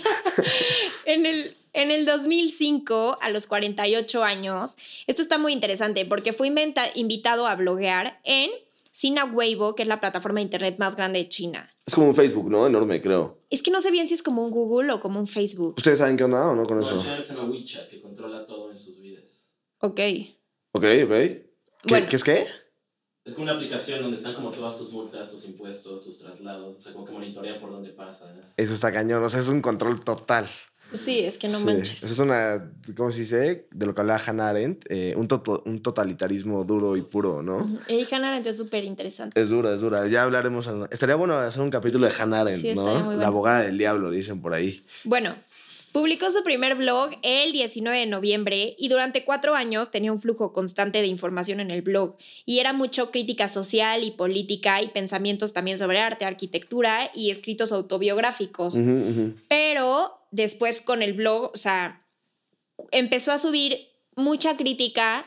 en 1.05 1.25
el, 1.25 1.55
en 1.73 1.91
el 1.91 2.05
2005, 2.05 3.17
a 3.21 3.29
los 3.29 3.47
48 3.47 4.23
años, 4.23 4.77
esto 5.07 5.21
está 5.21 5.37
muy 5.37 5.53
interesante 5.53 6.05
porque 6.05 6.33
fue 6.33 6.47
inventa- 6.47 6.89
invitado 6.95 7.47
a 7.47 7.55
bloguear 7.55 8.19
en 8.23 8.51
Sina 8.91 9.25
Weibo, 9.25 9.75
que 9.75 9.83
es 9.83 9.89
la 9.89 9.99
plataforma 9.99 10.39
de 10.39 10.43
internet 10.43 10.75
más 10.79 10.95
grande 10.95 11.19
de 11.19 11.29
China. 11.29 11.71
Es 11.85 11.95
como 11.95 12.07
un 12.07 12.15
Facebook, 12.15 12.49
¿no? 12.49 12.67
Enorme, 12.67 13.01
creo. 13.01 13.37
Es 13.49 13.61
que 13.61 13.71
no 13.71 13.79
sé 13.79 13.91
bien 13.91 14.07
si 14.07 14.13
es 14.13 14.21
como 14.23 14.43
un 14.43 14.51
Google 14.51 14.91
o 14.91 14.99
como 14.99 15.19
un 15.19 15.27
Facebook. 15.27 15.75
¿Ustedes 15.77 15.99
saben 15.99 16.17
qué 16.17 16.23
onda 16.25 16.47
o 16.47 16.55
no 16.55 16.65
con 16.65 16.77
No, 16.77 16.83
eso? 16.83 16.95
el 16.97 17.01
channel 17.03 17.25
se 17.25 17.33
llama 17.33 17.49
WeChat, 17.49 17.89
que 17.89 18.01
controla 18.01 18.45
todo 18.45 18.69
en 18.71 18.77
sus 18.77 18.99
vidas. 19.01 19.23
Ok. 19.79 19.99
Ok, 20.73 20.83
ok. 20.83 20.83
¿Qué, 20.83 21.45
Bueno. 21.87 22.07
¿qué 22.09 22.15
es 22.15 22.23
qué? 22.23 22.45
Es 23.25 23.33
como 23.33 23.43
una 23.43 23.53
aplicación 23.53 24.01
donde 24.01 24.17
están 24.17 24.33
como 24.33 24.51
todas 24.51 24.77
tus 24.77 24.91
multas, 24.91 25.29
tus 25.29 25.45
impuestos, 25.45 26.03
tus 26.03 26.17
traslados, 26.17 26.77
o 26.77 26.81
sea, 26.81 26.93
como 26.93 27.05
que 27.05 27.11
monitorean 27.11 27.59
por 27.59 27.71
dónde 27.71 27.91
pasas. 27.93 28.53
Eso 28.57 28.73
está 28.73 28.91
cañón. 28.91 29.23
O 29.23 29.29
sea, 29.29 29.41
es 29.41 29.49
un 29.49 29.61
control 29.61 29.99
total. 30.03 30.47
Pues 30.89 31.01
sí, 31.01 31.19
es 31.19 31.37
que 31.37 31.49
no 31.49 31.59
Sí. 31.59 31.65
manches. 31.65 32.01
Eso 32.01 32.13
es 32.13 32.19
una, 32.19 32.71
¿cómo 32.95 33.11
se 33.11 33.19
dice? 33.19 33.67
De 33.71 33.85
lo 33.85 33.93
que 33.93 33.99
hablaba 34.01 34.21
Hannah 34.25 34.49
Arendt, 34.49 34.85
eh, 34.89 35.13
un, 35.17 35.27
toto- 35.27 35.61
un 35.65 35.81
totalitarismo 35.81 36.63
duro 36.63 36.95
y 36.95 37.01
puro, 37.01 37.43
¿no? 37.43 37.57
Ujú. 37.57 37.79
Y 37.89 38.07
Hannah 38.09 38.29
Arendt 38.29 38.47
es 38.47 38.55
súper 38.57 38.85
interesante. 38.85 39.39
Es 39.41 39.49
dura, 39.49 39.73
es 39.75 39.81
dura. 39.81 40.07
Ya 40.07 40.23
hablaremos. 40.23 40.69
Estaría 40.89 41.15
bueno 41.15 41.37
hacer 41.37 41.61
un 41.61 41.69
capítulo 41.71 42.07
de 42.07 42.13
Hannah 42.17 42.41
Arendt, 42.41 42.61
Sí, 42.61 42.73
¿no? 42.73 42.83
muy 42.85 42.93
La 42.99 43.03
bueno. 43.05 43.25
abogada 43.25 43.61
del 43.63 43.77
diablo, 43.77 44.09
dicen 44.11 44.41
por 44.41 44.53
ahí. 44.53 44.85
Bueno, 45.03 45.35
publicó 45.97 46.29
su 46.29 46.43
primer 46.43 46.75
blog 46.75 47.09
el 47.23 47.51
19 47.53 47.97
de 47.97 48.05
noviembre 48.05 48.75
y 48.77 48.87
durante 48.87 49.25
cuatro 49.25 49.55
años 49.55 49.89
tenía 49.89 50.11
un 50.11 50.21
flujo 50.21 50.53
constante 50.53 51.01
de 51.01 51.07
información 51.07 51.59
en 51.59 51.71
el 51.71 51.81
blog 51.81 52.17
y 52.45 52.59
era 52.59 52.71
mucho 52.71 53.09
crítica 53.09 53.47
social 53.47 54.03
y 54.03 54.11
política 54.11 54.79
y 54.83 54.89
pensamientos 54.89 55.53
también 55.53 55.79
sobre 55.79 55.97
arte, 55.97 56.25
arquitectura 56.25 57.09
y 57.15 57.31
escritos 57.31 57.71
autobiográficos. 57.71 58.75
Pero 59.49 60.19
después 60.29 60.81
con 60.81 61.01
el 61.01 61.13
blog, 61.13 61.49
o 61.51 61.57
sea, 61.57 62.05
empezó 62.91 63.31
a 63.31 63.39
subir 63.39 63.87
mucha 64.15 64.55
crítica 64.55 65.25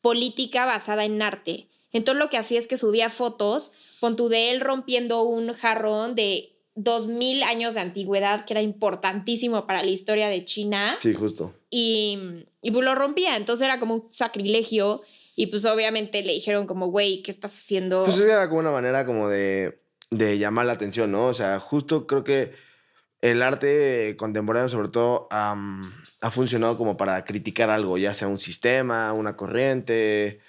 política 0.00 0.64
basada 0.64 1.04
en 1.04 1.20
arte. 1.20 1.68
Entonces 1.92 2.18
lo 2.18 2.30
que 2.30 2.38
hacía 2.38 2.58
es 2.58 2.66
que 2.66 2.78
subía 2.78 3.10
fotos, 3.10 3.72
pon 4.00 4.16
tú 4.16 4.30
de 4.30 4.50
él 4.50 4.62
rompiendo 4.62 5.24
un 5.24 5.52
jarrón 5.52 6.14
de 6.14 6.55
2000 6.76 7.42
años 7.42 7.74
de 7.74 7.80
antigüedad, 7.80 8.44
que 8.44 8.52
era 8.52 8.62
importantísimo 8.62 9.66
para 9.66 9.82
la 9.82 9.90
historia 9.90 10.28
de 10.28 10.44
China, 10.44 10.96
Sí, 11.00 11.12
justo. 11.14 11.52
y, 11.70 12.44
y 12.62 12.70
pues 12.70 12.84
lo 12.84 12.94
rompía. 12.94 13.36
Entonces 13.36 13.64
era 13.64 13.80
como 13.80 13.94
un 13.94 14.08
sacrilegio. 14.12 15.00
Y 15.38 15.48
pues 15.48 15.64
obviamente 15.66 16.22
le 16.22 16.32
dijeron 16.32 16.66
como, 16.66 16.86
güey, 16.86 17.22
¿qué 17.22 17.30
estás 17.30 17.58
haciendo? 17.58 18.04
Pues 18.04 18.18
era 18.20 18.48
como 18.48 18.60
una 18.60 18.70
manera 18.70 19.04
como 19.04 19.28
de, 19.28 19.80
de 20.10 20.38
llamar 20.38 20.64
la 20.64 20.72
atención, 20.72 21.12
¿no? 21.12 21.26
O 21.26 21.34
sea, 21.34 21.60
justo 21.60 22.06
creo 22.06 22.24
que 22.24 22.52
el 23.20 23.42
arte 23.42 24.14
contemporáneo 24.18 24.68
sobre 24.70 24.88
todo 24.88 25.28
am, 25.30 25.92
ha 26.22 26.30
funcionado 26.30 26.78
como 26.78 26.96
para 26.96 27.22
criticar 27.24 27.68
algo, 27.68 27.98
ya 27.98 28.14
sea 28.14 28.28
un 28.28 28.38
sistema, 28.38 29.12
una 29.12 29.36
corriente, 29.36 30.40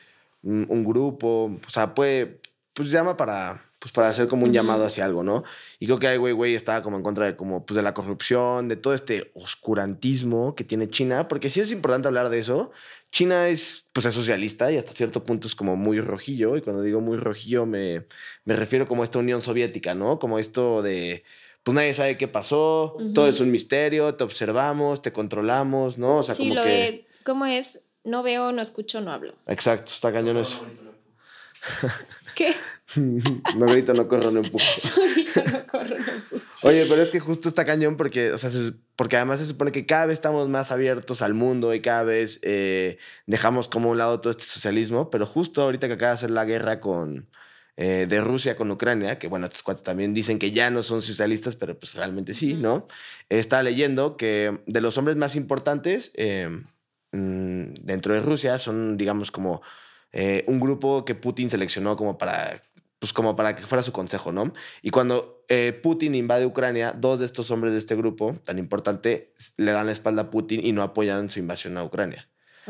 un, 0.41 0.65
un 0.69 0.85
grupo, 0.85 1.51
o 1.65 1.69
sea, 1.69 1.93
puede, 1.93 2.39
pues 2.73 2.89
llama 2.89 3.17
para, 3.17 3.66
pues 3.87 3.93
para 3.93 4.09
hacer 4.09 4.27
como 4.27 4.43
un 4.43 4.51
llamado 4.51 4.85
hacia 4.85 5.05
algo, 5.05 5.23
¿no? 5.23 5.45
Y 5.79 5.85
creo 5.85 5.97
que 5.97 6.07
Ai 6.07 6.17
Weiwei 6.17 6.55
estaba 6.55 6.83
como 6.83 6.97
en 6.97 7.03
contra 7.03 7.25
de, 7.25 7.37
como, 7.37 7.65
pues 7.65 7.77
de 7.77 7.81
la 7.81 7.93
corrupción, 7.93 8.67
de 8.67 8.75
todo 8.75 8.93
este 8.93 9.31
oscurantismo 9.33 10.55
que 10.55 10.65
tiene 10.65 10.89
China, 10.89 11.29
porque 11.29 11.49
sí 11.49 11.61
es 11.61 11.71
importante 11.71 12.09
hablar 12.09 12.27
de 12.27 12.39
eso. 12.39 12.71
China 13.11 13.47
es, 13.47 13.87
pues 13.93 14.05
es 14.05 14.13
socialista 14.13 14.69
y 14.73 14.77
hasta 14.77 14.91
cierto 14.91 15.23
punto 15.23 15.47
es 15.47 15.55
como 15.55 15.77
muy 15.77 16.01
rojillo, 16.01 16.57
y 16.57 16.61
cuando 16.61 16.83
digo 16.83 16.99
muy 16.99 17.15
rojillo 17.17 17.65
me, 17.65 18.05
me 18.43 18.57
refiero 18.57 18.89
como 18.89 19.03
a 19.03 19.05
esta 19.05 19.19
Unión 19.19 19.41
Soviética, 19.41 19.95
¿no? 19.95 20.19
Como 20.19 20.37
esto 20.37 20.81
de, 20.81 21.23
pues 21.63 21.73
nadie 21.73 21.93
sabe 21.93 22.17
qué 22.17 22.27
pasó, 22.27 22.95
Ujú. 22.97 23.13
todo 23.13 23.29
es 23.29 23.39
un 23.39 23.51
misterio, 23.51 24.15
te 24.15 24.25
observamos, 24.25 25.01
te 25.01 25.13
controlamos, 25.13 25.97
¿no? 25.97 26.17
O 26.17 26.23
sea, 26.23 26.35
sí, 26.35 26.43
como 26.43 26.55
lo 26.55 26.63
que... 26.63 26.69
de, 26.69 27.07
¿cómo 27.23 27.45
es? 27.45 27.85
No 28.03 28.21
veo, 28.21 28.51
no 28.51 28.61
escucho, 28.61 28.99
no 28.99 29.13
hablo. 29.13 29.33
Exacto, 29.47 29.93
está 29.93 30.11
cañón 30.11 30.35
eso. 30.35 30.61
¿Qué? 32.37 32.53
no 32.95 33.65
grito, 33.65 33.95
no 33.95 34.07
corro, 34.07 34.29
no 34.29 34.41
empujo. 34.41 34.63
Ahorita 35.01 35.43
no 35.43 35.65
corro, 35.65 35.95
no 35.97 36.13
puedo. 36.29 36.43
Oye, 36.61 36.85
pero 36.87 37.01
es 37.01 37.09
que 37.09 37.19
justo 37.19 37.49
está 37.49 37.65
cañón 37.65 37.97
porque, 37.97 38.31
o 38.31 38.37
sea, 38.37 38.51
se- 38.51 38.73
porque 38.95 39.15
además 39.15 39.39
se 39.39 39.45
supone 39.45 39.71
que 39.71 39.87
cada 39.87 40.05
vez 40.05 40.13
estamos 40.19 40.47
más 40.47 40.71
abiertos 40.71 41.23
al 41.23 41.33
mundo 41.33 41.73
y 41.73 41.81
cada 41.81 42.03
vez 42.03 42.39
eh, 42.43 42.99
dejamos 43.25 43.67
como 43.67 43.89
a 43.89 43.91
un 43.93 43.97
lado 43.97 44.21
todo 44.21 44.29
este 44.29 44.43
socialismo, 44.43 45.09
pero 45.09 45.25
justo 45.25 45.63
ahorita 45.63 45.87
que 45.87 45.93
acaba 45.95 46.11
de 46.11 46.15
hacer 46.15 46.29
la 46.29 46.45
guerra 46.45 46.79
con, 46.79 47.27
eh, 47.75 48.05
de 48.07 48.21
Rusia 48.21 48.55
con 48.55 48.69
Ucrania, 48.69 49.17
que 49.17 49.27
bueno, 49.27 49.47
estos 49.47 49.63
cuates 49.63 49.83
también 49.83 50.13
dicen 50.13 50.37
que 50.37 50.51
ya 50.51 50.69
no 50.69 50.83
son 50.83 51.01
socialistas, 51.01 51.55
pero 51.55 51.77
pues 51.79 51.95
realmente 51.95 52.35
sí. 52.35 52.53
¿no? 52.53 52.85
Estaba 53.29 53.63
leyendo 53.63 54.15
que 54.15 54.59
de 54.67 54.81
los 54.81 54.95
hombres 54.99 55.17
más 55.17 55.35
importantes 55.35 56.11
eh, 56.13 56.49
mm, 57.13 57.73
dentro 57.81 58.13
de 58.13 58.19
Rusia 58.21 58.59
son, 58.59 58.95
digamos, 58.95 59.31
como 59.31 59.63
eh, 60.11 60.43
un 60.47 60.59
grupo 60.59 61.05
que 61.05 61.15
Putin 61.15 61.49
seleccionó 61.49 61.95
como 61.97 62.17
para, 62.17 62.63
pues 62.99 63.13
como 63.13 63.35
para 63.35 63.55
que 63.55 63.63
fuera 63.63 63.83
su 63.83 63.91
consejo, 63.91 64.31
¿no? 64.31 64.53
Y 64.81 64.89
cuando 64.89 65.43
eh, 65.49 65.77
Putin 65.81 66.15
invade 66.15 66.45
Ucrania, 66.45 66.93
dos 66.97 67.19
de 67.19 67.25
estos 67.25 67.51
hombres 67.51 67.73
de 67.73 67.79
este 67.79 67.95
grupo 67.95 68.35
tan 68.43 68.57
importante 68.59 69.33
le 69.57 69.71
dan 69.71 69.85
la 69.85 69.91
espalda 69.91 70.23
a 70.23 70.29
Putin 70.29 70.65
y 70.65 70.71
no 70.71 70.83
apoyan 70.83 71.29
su 71.29 71.39
invasión 71.39 71.77
a 71.77 71.83
Ucrania. 71.83 72.27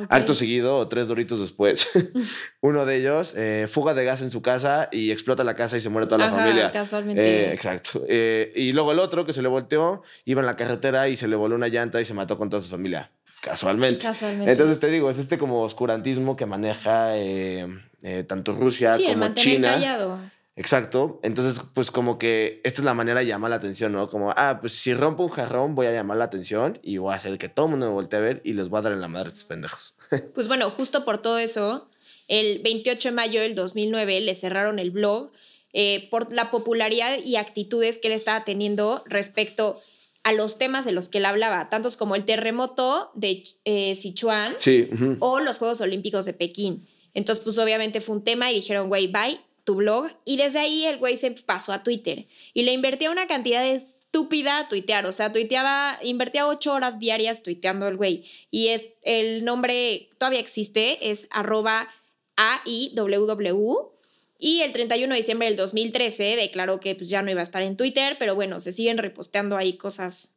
Acto 0.10 0.36
seguido, 0.36 0.78
o 0.78 0.88
tres 0.88 1.08
doritos 1.08 1.40
después, 1.40 1.90
uno 2.62 2.86
de 2.86 2.98
ellos, 2.98 3.34
eh, 3.36 3.66
fuga 3.68 3.94
de 3.96 4.06
gas 4.06 4.22
en 4.22 4.30
su 4.30 4.42
casa 4.42 4.90
y 4.92 5.12
explota 5.12 5.44
la 5.44 5.56
casa 5.56 5.78
y 5.78 5.82
se 5.82 5.90
muere 5.90 6.06
toda 6.06 6.20
la 6.20 6.28
Ajá, 6.28 6.38
familia. 6.38 6.72
casualmente. 6.72 7.22
Eh, 7.50 7.54
exacto. 7.54 8.04
Eh, 8.08 8.52
y 8.56 8.74
luego 8.74 8.92
el 8.92 9.00
otro 9.00 9.26
que 9.26 9.34
se 9.34 9.42
le 9.42 9.48
volteó, 9.48 10.04
iba 10.26 10.42
en 10.42 10.46
la 10.46 10.56
carretera 10.56 11.10
y 11.10 11.18
se 11.18 11.28
le 11.28 11.36
voló 11.36 11.56
una 11.56 11.68
llanta 11.68 12.00
y 12.00 12.06
se 12.06 12.14
mató 12.14 12.38
con 12.38 12.50
toda 12.50 12.62
su 12.62 12.70
familia. 12.70 13.12
Casualmente. 13.42 14.00
Casualmente. 14.00 14.52
Entonces 14.52 14.80
te 14.80 14.88
digo, 14.88 15.10
es 15.10 15.20
este 15.20 15.38
como 15.38 15.62
oscurantismo 15.64 16.36
que 16.36 16.46
maneja 16.46 17.18
eh, 17.18 17.68
eh, 18.04 18.24
tanto 18.28 18.54
Rusia 18.54 18.96
sí, 18.96 19.04
el 19.04 19.10
como 19.10 19.20
mantener 19.22 19.56
China. 19.56 19.72
callado. 19.74 20.20
Exacto. 20.56 21.20
Entonces, 21.22 21.64
pues 21.76 21.92
como 21.92 22.18
que 22.18 22.62
esta 22.64 22.82
es 22.82 22.86
la 22.86 22.96
manera 22.96 23.20
de 23.20 23.28
llamar 23.28 23.52
la 23.52 23.58
atención, 23.58 23.92
¿no? 23.92 24.10
Como, 24.10 24.32
ah, 24.36 24.58
pues 24.60 24.74
si 24.74 24.92
rompo 24.92 25.24
un 25.24 25.30
jarrón, 25.30 25.76
voy 25.76 25.86
a 25.86 25.92
llamar 25.92 26.18
la 26.18 26.26
atención 26.26 26.80
y 26.82 26.98
voy 26.98 27.14
a 27.14 27.18
hacer 27.18 27.38
que 27.38 27.48
todo 27.48 27.68
el 27.68 27.72
mundo 27.72 27.86
me 27.86 27.94
voltee 27.94 28.18
a 28.18 28.22
ver 28.22 28.42
y 28.44 28.54
les 28.54 28.68
voy 28.68 28.80
a 28.80 28.82
dar 28.82 28.92
en 28.94 29.02
la 29.02 29.08
madre 29.08 29.28
a 29.28 29.30
estos 29.30 29.44
pendejos. 29.46 29.96
Pues 30.34 30.48
bueno, 30.48 30.72
justo 30.72 31.06
por 31.06 31.20
todo 31.20 31.38
eso, 31.38 31.90
el 32.28 32.60
28 32.64 33.10
de 33.10 33.16
mayo 33.16 33.42
del 33.42 33.54
2009 33.54 34.20
le 34.22 34.34
cerraron 34.34 34.80
el 34.80 34.90
blog 34.90 35.32
eh, 35.74 36.08
por 36.10 36.34
la 36.34 36.50
popularidad 36.50 37.20
y 37.24 37.36
actitudes 37.36 38.00
que 38.00 38.08
él 38.08 38.14
estaba 38.14 38.44
teniendo 38.44 39.04
respecto 39.06 39.80
a 40.28 40.34
los 40.34 40.58
temas 40.58 40.84
de 40.84 40.92
los 40.92 41.08
que 41.08 41.20
él 41.20 41.26
hablaba, 41.26 41.70
tantos 41.70 41.96
como 41.96 42.14
el 42.16 42.26
terremoto 42.26 43.12
de 43.16 43.46
eh, 43.64 43.96
Sichuan 43.96 44.56
Sí. 44.58 44.90
o 45.20 45.40
los 45.40 45.58
Juegos 45.58 45.80
Olímpicos 45.80 46.26
de 46.26 46.34
Pekín. 46.34 46.86
Entonces, 47.14 47.42
pues 47.46 47.58
obviamente 47.58 48.02
fue 48.02 48.18
un 48.18 48.26
tema 48.26 48.52
y 48.52 48.56
dijeron, 48.56 48.90
güey, 48.90 49.08
bye, 49.08 49.40
tu 49.64 49.76
blog. 49.76 50.10
Y 50.26 50.36
desde 50.36 50.60
ahí 50.60 50.84
el 50.84 50.98
güey 50.98 51.16
se 51.16 51.32
pasó 51.32 51.72
a 51.72 51.82
Twitter 51.82 52.26
y 52.54 52.64
le 52.64 52.74
invertía 52.74 53.10
una 53.10 53.26
cantidad 53.28 53.66
estúpida 53.66 54.58
a 54.60 54.68
tuitear. 54.68 55.06
O 55.06 55.14
sea, 55.14 55.32
tuiteaba, 55.32 55.98
invertía 56.04 56.46
ocho 56.46 56.74
horas 56.74 57.00
diarias 57.00 57.42
tuiteando 57.42 57.88
el 57.88 57.96
güey. 57.96 58.26
Y 58.52 58.68
es, 58.68 58.84
el 59.04 59.46
nombre 59.46 60.10
todavía 60.18 60.42
existe, 60.42 61.10
es 61.10 61.30
arroba 61.32 61.88
AIWW. 62.36 63.92
Y 64.40 64.62
el 64.62 64.72
31 64.72 65.14
de 65.14 65.20
diciembre 65.20 65.48
del 65.48 65.58
2013 65.58 66.36
declaró 66.36 66.80
que 66.80 66.96
pues, 66.96 67.10
ya 67.10 67.22
no 67.22 67.32
iba 67.32 67.40
a 67.40 67.44
estar 67.44 67.64
en 67.64 67.76
Twitter, 67.76 68.18
pero 68.20 68.36
bueno, 68.36 68.60
se 68.60 68.72
siguen 68.72 68.98
reposteando 68.98 69.58
ahí 69.58 69.74
cosas 69.74 70.36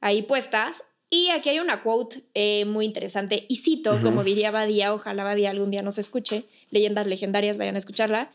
ahí 0.00 0.22
puestas. 0.22 0.84
Y 1.10 1.30
aquí 1.30 1.48
hay 1.48 1.58
una 1.58 1.82
quote 1.82 2.22
eh, 2.34 2.64
muy 2.66 2.84
interesante, 2.84 3.44
y 3.48 3.56
cito, 3.56 3.98
como 4.00 4.22
diría 4.22 4.52
Badía, 4.52 4.94
ojalá 4.94 5.24
Badía 5.24 5.50
algún 5.50 5.72
día 5.72 5.82
nos 5.82 5.98
escuche, 5.98 6.44
leyendas 6.70 7.08
legendarias, 7.08 7.58
vayan 7.58 7.74
a 7.74 7.78
escucharla, 7.78 8.30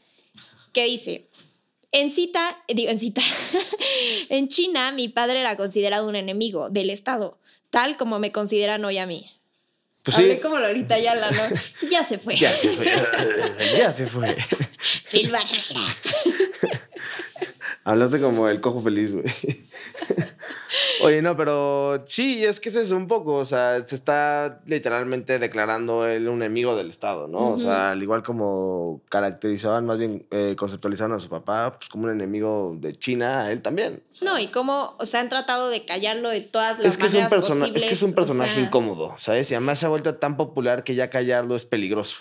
que 0.73 0.83
dice, 0.83 1.29
en 1.93 2.11
cita, 2.11 2.61
digo, 2.67 2.91
en 2.91 2.99
cita, 2.99 3.21
en 4.29 4.49
China 4.49 4.91
mi 4.91 5.07
padre 5.07 5.39
era 5.39 5.55
considerado 5.55 6.05
un 6.05 6.17
enemigo 6.17 6.69
del 6.69 6.89
Estado, 6.89 7.37
tal 7.69 7.95
como 7.95 8.19
me 8.19 8.33
consideran 8.33 8.83
hoy 8.83 8.97
a 8.97 9.05
mí. 9.05 9.31
Pues 10.05 10.17
Hablé 10.17 10.35
sí. 10.35 10.41
como 10.41 10.59
Lolita 10.59 10.99
Yala, 10.99 11.31
¿no? 11.31 11.41
Ya 11.89 12.03
se 12.03 12.19
fue. 12.19 12.37
Ya 12.37 12.55
se 12.55 12.69
fue. 12.69 12.85
ya 13.75 13.91
se 13.91 14.05
fue. 14.05 14.35
Phil 15.09 15.31
Barrera. 15.31 15.81
Hablaste 17.83 18.19
como 18.19 18.47
el 18.47 18.61
cojo 18.61 18.81
feliz, 18.81 19.13
güey. 19.13 19.25
Oye, 21.03 21.21
no, 21.21 21.35
pero 21.35 22.03
sí, 22.07 22.43
es 22.45 22.59
que 22.59 22.69
ese 22.69 22.81
es 22.81 22.91
un 22.91 23.07
poco, 23.07 23.35
o 23.35 23.45
sea, 23.45 23.85
se 23.87 23.95
está 23.95 24.61
literalmente 24.65 25.39
declarando 25.39 26.07
él 26.07 26.27
un 26.27 26.41
enemigo 26.41 26.75
del 26.75 26.89
Estado, 26.89 27.27
¿no? 27.27 27.51
O 27.51 27.57
sea, 27.57 27.91
al 27.91 28.01
igual 28.01 28.23
como 28.23 29.01
caracterizaban, 29.09 29.85
más 29.85 29.97
bien 29.97 30.25
eh, 30.31 30.55
conceptualizaban 30.57 31.13
a 31.13 31.19
su 31.19 31.29
papá, 31.29 31.73
pues 31.77 31.89
como 31.89 32.05
un 32.05 32.11
enemigo 32.11 32.75
de 32.79 32.97
China, 32.97 33.41
a 33.41 33.51
él 33.51 33.61
también. 33.61 34.03
No, 34.21 34.39
y 34.39 34.47
cómo, 34.47 34.95
o 34.97 35.05
sea, 35.05 35.19
han 35.19 35.29
tratado 35.29 35.69
de 35.69 35.85
callarlo 35.85 36.29
de 36.29 36.41
todas 36.41 36.79
las 36.79 36.93
Es 36.93 36.97
que 36.97 37.07
es, 37.07 37.13
un 37.13 37.23
maneras 37.23 37.45
posibles. 37.45 37.83
es 37.83 37.87
que 37.87 37.93
es 37.93 38.03
un 38.03 38.11
o 38.11 38.15
personaje 38.15 38.55
sea, 38.55 38.63
incómodo, 38.63 39.15
¿sabes? 39.17 39.51
Y 39.51 39.55
además 39.55 39.79
se 39.79 39.85
ha 39.85 39.89
vuelto 39.89 40.15
tan 40.15 40.37
popular 40.37 40.83
que 40.83 40.95
ya 40.95 41.09
callarlo 41.09 41.55
es 41.55 41.65
peligroso. 41.65 42.17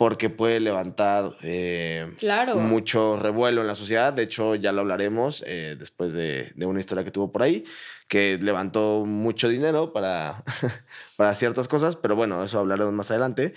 Porque 0.00 0.30
puede 0.30 0.60
levantar 0.60 1.36
eh, 1.42 2.10
Claro. 2.18 2.54
mucho 2.56 3.18
revuelo 3.18 3.60
en 3.60 3.66
la 3.66 3.74
sociedad. 3.74 4.14
De 4.14 4.22
hecho, 4.22 4.54
ya 4.54 4.72
lo 4.72 4.80
hablaremos 4.80 5.44
eh, 5.46 5.76
después 5.78 6.14
de, 6.14 6.52
de 6.54 6.64
una 6.64 6.80
historia 6.80 7.04
que 7.04 7.10
tuvo 7.10 7.30
por 7.30 7.42
ahí, 7.42 7.64
que 8.08 8.38
levantó 8.40 9.04
mucho 9.04 9.50
dinero 9.50 9.92
para, 9.92 10.42
para 11.16 11.34
ciertas 11.34 11.68
cosas, 11.68 11.96
pero 11.96 12.16
bueno, 12.16 12.42
eso 12.42 12.60
hablaremos 12.60 12.94
más 12.94 13.10
adelante. 13.10 13.52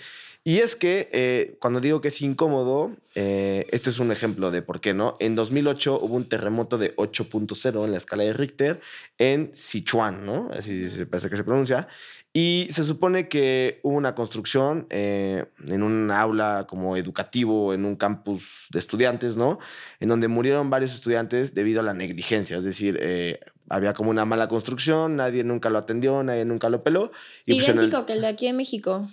Y 0.46 0.58
es 0.58 0.76
que 0.76 1.08
eh, 1.12 1.56
cuando 1.60 1.80
digo 1.80 2.02
que 2.02 2.08
es 2.08 2.20
incómodo, 2.20 2.90
eh, 3.14 3.64
este 3.70 3.88
es 3.88 3.98
un 3.98 4.12
ejemplo 4.12 4.50
de 4.50 4.60
por 4.60 4.82
qué 4.82 4.92
no. 4.92 5.16
En 5.20 5.34
2008 5.36 5.98
hubo 6.02 6.14
un 6.14 6.28
terremoto 6.28 6.76
de 6.76 6.94
8.0 6.96 7.86
en 7.86 7.92
la 7.92 7.96
escala 7.96 8.24
de 8.24 8.34
Richter 8.34 8.82
en 9.16 9.48
Sichuan, 9.54 10.26
¿no? 10.26 10.50
Así 10.52 10.86
parece 11.10 11.30
que 11.30 11.38
se 11.38 11.44
pronuncia. 11.44 11.88
Y 12.36 12.66
se 12.72 12.82
supone 12.82 13.28
que 13.28 13.78
hubo 13.84 13.94
una 13.96 14.16
construcción 14.16 14.88
eh, 14.90 15.44
en 15.68 15.84
un 15.84 16.10
aula 16.10 16.66
como 16.68 16.96
educativo, 16.96 17.72
en 17.72 17.84
un 17.84 17.94
campus 17.94 18.42
de 18.70 18.80
estudiantes, 18.80 19.36
¿no? 19.36 19.60
En 20.00 20.08
donde 20.08 20.26
murieron 20.26 20.68
varios 20.68 20.92
estudiantes 20.94 21.54
debido 21.54 21.78
a 21.78 21.84
la 21.84 21.94
negligencia. 21.94 22.56
Es 22.56 22.64
decir, 22.64 22.98
eh, 23.00 23.38
había 23.70 23.94
como 23.94 24.10
una 24.10 24.24
mala 24.24 24.48
construcción, 24.48 25.14
nadie 25.14 25.44
nunca 25.44 25.70
lo 25.70 25.78
atendió, 25.78 26.24
nadie 26.24 26.44
nunca 26.44 26.68
lo 26.70 26.82
peló. 26.82 27.12
Y 27.46 27.54
pues 27.54 27.68
el- 27.68 27.76
Idéntico 27.76 28.04
que 28.04 28.14
el 28.14 28.20
de 28.22 28.26
aquí 28.26 28.48
en 28.48 28.56
México. 28.56 29.08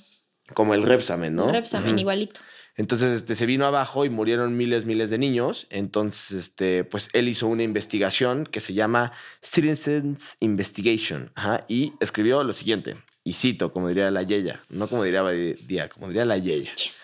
como 0.55 0.73
el 0.73 0.81
Repsamen, 0.81 1.36
¿no? 1.36 1.45
El 1.45 1.51
Repsamen, 1.53 1.99
igualito. 1.99 2.41
Entonces, 2.75 3.12
este, 3.12 3.36
se 3.36 3.45
vino 3.45 3.65
abajo 3.67 4.03
y 4.05 4.10
murieron 4.10 4.57
miles, 4.57 4.86
miles 4.86 5.10
de 5.12 5.17
niños. 5.19 5.67
Entonces, 5.69 6.31
este, 6.31 6.84
pues 6.86 7.10
él 7.13 7.27
hizo 7.27 7.47
una 7.47 7.63
investigación 7.63 8.45
que 8.47 8.62
se 8.62 8.73
llama 8.73 9.12
Citizens 9.43 10.38
Investigation. 10.39 11.31
Ajá, 11.36 11.65
y 11.67 11.93
escribió 11.99 12.43
lo 12.43 12.53
siguiente, 12.53 12.95
y 13.23 13.34
cito, 13.34 13.71
como 13.71 13.88
diría 13.88 14.10
la 14.12 14.23
Yeya, 14.23 14.63
no 14.69 14.88
como 14.88 15.03
diría 15.03 15.21
Badía, 15.21 15.89
como 15.89 16.07
diría 16.07 16.25
la 16.25 16.38
Yeya. 16.38 16.73
Yes. 16.75 16.97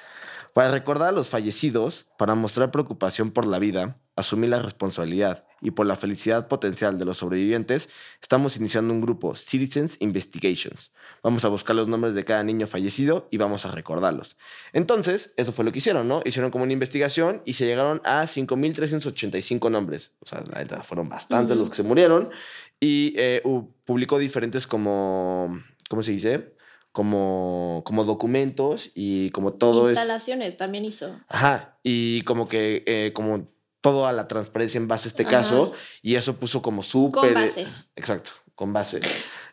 Para 0.54 0.72
recordar 0.72 1.10
a 1.10 1.12
los 1.12 1.30
fallecidos, 1.30 2.08
para 2.18 2.34
mostrar 2.34 2.72
preocupación 2.72 3.30
por 3.30 3.46
la 3.46 3.60
vida, 3.60 3.98
asumir 4.16 4.50
la 4.50 4.60
responsabilidad 4.60 5.46
y 5.62 5.70
por 5.70 5.86
la 5.86 5.96
felicidad 5.96 6.48
potencial 6.48 6.98
de 6.98 7.06
los 7.06 7.20
sobrevivientes, 7.20 7.90
estamos 8.24 8.58
iniciando 8.58 8.92
un 8.92 9.00
grupo, 9.00 9.36
Citizens 9.36 9.98
Investigations. 10.00 10.92
Vamos 11.22 11.46
a 11.46 11.50
buscar 11.50 11.76
los 11.76 11.88
nombres 11.88 12.16
de 12.16 12.26
cada 12.26 12.42
niño 12.42 12.66
fallecido 12.66 13.28
y 13.30 13.38
vamos 13.38 13.68
a 13.68 13.72
recordarlos. 13.72 14.36
Entonces, 14.74 15.36
eso 15.38 15.52
fue 15.52 15.64
lo 15.64 15.72
que 15.72 15.78
hicieron, 15.78 16.08
¿no? 16.08 16.24
Hicieron 16.26 16.50
como 16.50 16.64
una 16.64 16.74
investigación 16.74 17.44
y 17.46 17.54
se 17.54 17.68
llegaron 17.68 18.02
a 18.04 18.26
5.385 18.26 19.70
nombres. 19.70 20.14
O 20.22 20.26
sea, 20.26 20.44
la 20.52 20.60
neta, 20.60 20.82
fueron 20.82 21.10
bastantes 21.10 21.52
Ujú. 21.52 21.60
los 21.60 21.70
que 21.70 21.76
se 21.76 21.84
murieron. 21.84 22.30
Y 22.80 23.14
eh, 23.18 23.42
publicó 23.86 24.18
diferentes 24.20 24.68
como, 24.68 25.62
¿cómo 25.90 26.04
se 26.04 26.12
dice? 26.12 26.54
Como, 26.92 27.84
como 27.86 28.04
documentos 28.06 28.92
y 28.96 29.30
como 29.32 29.54
todo. 29.54 29.88
Instalaciones 29.88 30.58
también 30.58 30.86
hizo. 30.86 31.16
Ajá, 31.28 31.78
y 31.84 32.22
como 32.24 32.48
que, 32.48 32.84
eh, 32.88 33.12
como 33.14 33.48
todo 33.82 34.08
a 34.08 34.14
la 34.14 34.28
transparencia 34.28 34.78
en 34.80 34.88
base 34.88 35.08
a 35.08 35.12
este 35.12 35.24
Ajá. 35.24 35.32
caso, 35.32 35.74
y 36.02 36.16
eso 36.16 36.36
puso 36.38 36.62
como 36.62 36.84
súper... 36.84 37.34
Con 37.34 37.34
base. 37.34 37.68
Exacto, 37.96 38.32
con 38.56 38.74
base 38.74 39.02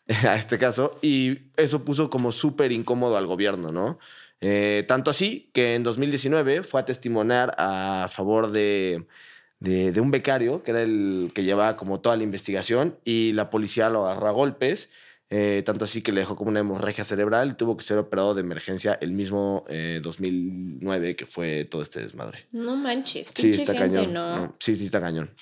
a 0.27 0.37
este 0.37 0.59
caso, 0.59 0.99
y 1.03 1.51
eso 1.57 1.85
puso 1.85 2.11
como 2.11 2.33
súper 2.33 2.73
incómodo 2.73 3.17
al 3.17 3.27
gobierno, 3.27 3.73
¿no? 3.73 3.99
Eh, 4.41 4.85
tanto 4.89 5.11
así 5.11 5.51
que 5.55 5.75
en 5.75 5.83
2019 5.83 6.63
fue 6.63 6.81
a 6.81 6.85
testimoniar 6.85 7.55
a 7.57 8.09
favor 8.11 8.51
de, 8.51 9.07
de, 9.61 9.93
de 9.93 10.01
un 10.01 10.11
becario, 10.11 10.63
que 10.63 10.73
era 10.73 10.83
el 10.83 11.31
que 11.35 11.45
llevaba 11.45 11.77
como 11.77 12.01
toda 12.01 12.17
la 12.17 12.25
investigación, 12.25 12.99
y 13.05 13.33
la 13.33 13.51
policía 13.51 13.89
lo 13.89 14.07
agarró 14.07 14.29
a 14.29 14.33
golpes, 14.33 14.91
eh, 15.37 15.65
tanto 15.67 15.85
así 15.85 16.01
que 16.01 16.13
le 16.13 16.21
dejó 16.21 16.37
como 16.37 16.51
una 16.51 16.61
hemorragia 16.61 17.03
cerebral 17.03 17.51
y 17.51 17.55
tuvo 17.55 17.77
que 17.77 17.83
ser 17.83 17.99
operado 17.99 18.35
de 18.35 18.43
emergencia 18.43 18.97
el 19.01 19.11
mismo 19.11 19.65
eh, 19.69 19.99
2009 20.01 21.17
que 21.17 21.27
fue 21.27 21.65
todo 21.65 21.83
este 21.83 21.99
desmadre. 21.99 22.47
No 22.53 22.77
manches, 22.77 23.33
Sí, 23.35 23.51
está 23.51 23.73
gente, 23.73 23.97
cañón. 23.97 24.13
¿no? 24.13 24.37
No, 24.37 24.57
sí, 24.61 24.77
sí, 24.77 24.87
está 24.87 25.01
cañón. 25.01 25.35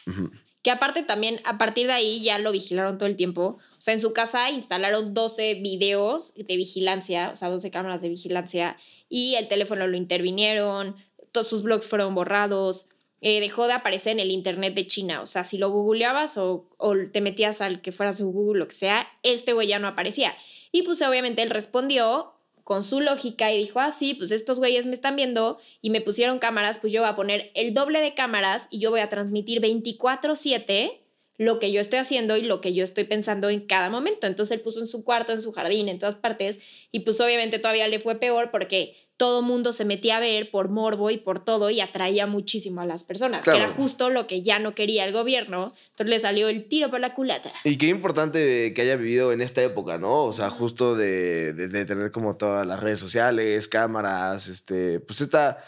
Que 0.63 0.71
aparte 0.71 1.03
también, 1.03 1.41
a 1.45 1.59
partir 1.59 1.89
de 1.89 1.93
ahí 1.93 2.23
ya 2.23 2.39
lo 2.39 2.53
vigilaron 2.53 2.97
todo 2.97 3.07
el 3.07 3.17
tiempo. 3.17 3.59
O 3.77 3.81
sea, 3.83 3.93
en 3.93 4.01
su 4.01 4.15
casa 4.15 4.51
instalaron 4.51 5.13
12 5.13 5.57
videos 5.57 6.33
de 6.37 6.57
vigilancia, 6.57 7.29
o 7.31 7.37
sea, 7.37 7.51
12 7.51 7.71
cámaras 7.71 8.01
de 8.01 8.09
vigilancia, 8.09 8.79
y 9.11 9.35
el 9.35 9.47
teléfono 9.49 9.87
lo 9.87 9.99
intervinieron, 9.99 10.97
todos 11.33 11.49
sus 11.49 11.63
blogs 11.63 11.87
fueron 11.87 12.15
borrados, 12.15 12.89
eh, 13.25 13.41
dejó 13.41 13.69
de 13.69 13.73
aparecer 13.73 14.13
en 14.13 14.21
el 14.21 14.33
internet 14.33 14.75
de 14.75 14.87
China. 14.87 15.23
O 15.23 15.27
sea, 15.27 15.45
si 15.45 15.57
lo 15.57 15.71
googleabas 15.71 16.37
o, 16.37 16.67
te 17.13 17.21
metías 17.21 17.61
al 17.61 17.81
que 17.81 17.93
fuera 17.93 18.13
su 18.13 18.31
Google, 18.33 18.59
lo 18.59 18.67
que 18.67 18.75
sea, 18.75 19.07
este 19.23 19.53
güey 19.53 19.69
ya 19.69 19.79
no 19.79 19.87
aparecía. 19.87 20.35
Y 20.73 20.83
pues 20.83 21.01
obviamente 21.03 21.43
él 21.43 21.51
respondió 21.51 22.33
con 22.65 22.83
su 22.83 23.01
lógica 23.01 23.53
y 23.53 23.59
dijo, 23.59 23.79
ah, 23.79 23.93
sí, 23.93 24.15
pues 24.15 24.33
estos 24.33 24.59
güeyes 24.59 24.87
me 24.87 24.93
están 24.93 25.15
viendo 25.15 25.59
y 25.81 25.91
me 25.91 26.01
pusieron 26.01 26.41
cámaras, 26.41 26.79
pues 26.79 26.93
yo 26.93 27.03
voy 27.03 27.11
a 27.11 27.15
poner 27.15 27.53
el 27.55 27.75
doble 27.75 28.01
de 28.01 28.15
cámaras 28.15 28.67
y 28.71 28.81
yo 28.81 28.91
voy 28.91 29.01
a 29.01 29.09
transmitir 29.09 29.61
24/7 29.61 31.02
lo 31.45 31.59
que 31.59 31.73
yo 31.73 31.81
estoy 31.81 31.99
haciendo 31.99 32.37
y 32.37 32.43
lo 32.43 32.61
que 32.61 32.73
yo 32.73 32.85
estoy 32.85 33.05
pensando 33.05 33.51
en 33.51 33.61
cada 33.61 33.91
momento. 33.91 34.27
Entonces 34.27 34.57
él 34.57 34.63
puso 34.63 34.81
en 34.81 34.87
su 34.87 35.05
cuarto, 35.05 35.33
en 35.33 35.43
su 35.43 35.53
jardín, 35.53 35.89
en 35.89 35.99
todas 35.99 36.15
partes, 36.15 36.59
y 36.91 37.01
pues 37.01 37.21
obviamente 37.21 37.59
todavía 37.59 37.89
le 37.89 37.99
fue 37.99 38.17
peor 38.17 38.51
porque 38.51 38.95
todo 39.17 39.43
mundo 39.43 39.73
se 39.73 39.85
metía 39.85 40.17
a 40.17 40.21
ver 40.21 40.51
por 40.51 40.69
morbo 40.69 41.11
y 41.11 41.17
por 41.17 41.45
todo 41.45 41.71
y 41.71 41.81
atraía 41.81 42.27
muchísimo 42.27 42.81
a 42.81 42.87
las 42.87 43.05
personas, 43.05 43.45
que 43.45 43.51
era 43.51 43.69
justo 43.69 44.11
lo 44.11 44.27
que 44.27 44.43
ya 44.43 44.59
no 44.59 44.75
quería 44.75 45.05
el 45.05 45.13
gobierno. 45.13 45.75
Entonces 45.91 46.11
le 46.11 46.19
salió 46.19 46.49
el 46.49 46.67
tiro 46.67 46.91
por 46.91 47.01
la 47.01 47.15
culata. 47.15 47.53
Y 47.65 47.77
qué 47.77 47.87
importante 47.87 48.73
que 48.75 48.83
haya 48.83 48.97
vivido 48.97 49.33
en 49.33 49.41
esta 49.41 49.63
época, 49.63 49.99
¿no? 49.99 50.25
O 50.25 50.33
sea, 50.33 50.51
justo 50.51 50.97
de, 50.97 51.53
de 51.53 51.85
tener 51.85 52.11
como 52.11 52.37
todas 52.37 52.67
las 52.67 52.81
redes 52.81 52.99
sociales, 52.99 53.69
cámaras, 53.69 54.49
este, 54.49 54.99
pues 54.99 55.21
esta 55.21 55.63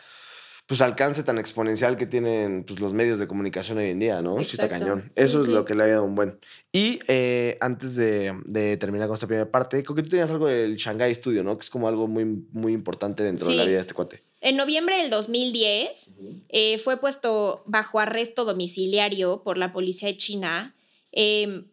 pues 0.67 0.81
alcance 0.81 1.23
tan 1.23 1.39
exponencial 1.39 1.99
que 1.99 2.07
tienen 2.07 2.65
pues, 2.65 2.81
los 2.81 2.95
medios 2.95 3.19
de 3.19 3.27
comunicación 3.27 3.79
hoy 3.79 3.91
en 3.91 3.99
día, 3.99 4.23
¿no? 4.23 4.43
Sí 4.43 4.53
está 4.53 4.69
cañón. 4.69 5.13
Eso 5.15 5.43
es 5.43 5.49
lo 5.49 5.65
que 5.67 5.75
le 5.75 5.83
ha 5.83 5.87
dado 5.89 6.05
un 6.05 6.15
buen. 6.15 6.39
Y 6.73 7.01
eh, 7.07 7.59
antes 7.61 7.97
de, 7.97 8.33
terminar 8.81 9.09
con 9.09 9.15
esta 9.15 9.27
primera 9.27 9.51
parte, 9.51 9.83
creo 9.83 9.95
que 9.95 10.03
tú 10.03 10.09
tenías 10.09 10.31
algo 10.31 10.47
del 10.47 10.77
Shanghai 10.77 11.15
Studio, 11.15 11.45
¿no? 11.45 11.59
Que 11.59 11.65
es 11.65 11.71
como 11.71 11.87
algo 11.87 12.09
muy, 12.09 12.25
muy 12.25 12.73
importante 12.73 13.23
dentro 13.23 13.47
de 13.47 13.57
la 13.57 13.65
vida 13.65 13.75
de 13.77 13.81
este 13.83 13.95
cuate. 13.95 14.23
En 14.41 14.57
noviembre 14.57 14.97
del 14.99 15.11
2010 15.11 16.13
eh, 16.49 16.79
fue 16.79 16.99
puesto 16.99 17.63
bajo 17.67 17.99
arresto 17.99 18.45
domiciliario 18.45 19.43
por 19.43 19.59
la 19.59 19.73
policía 19.73 20.09
de 20.09 20.17
China. 20.17 20.75
Em, 21.13 21.67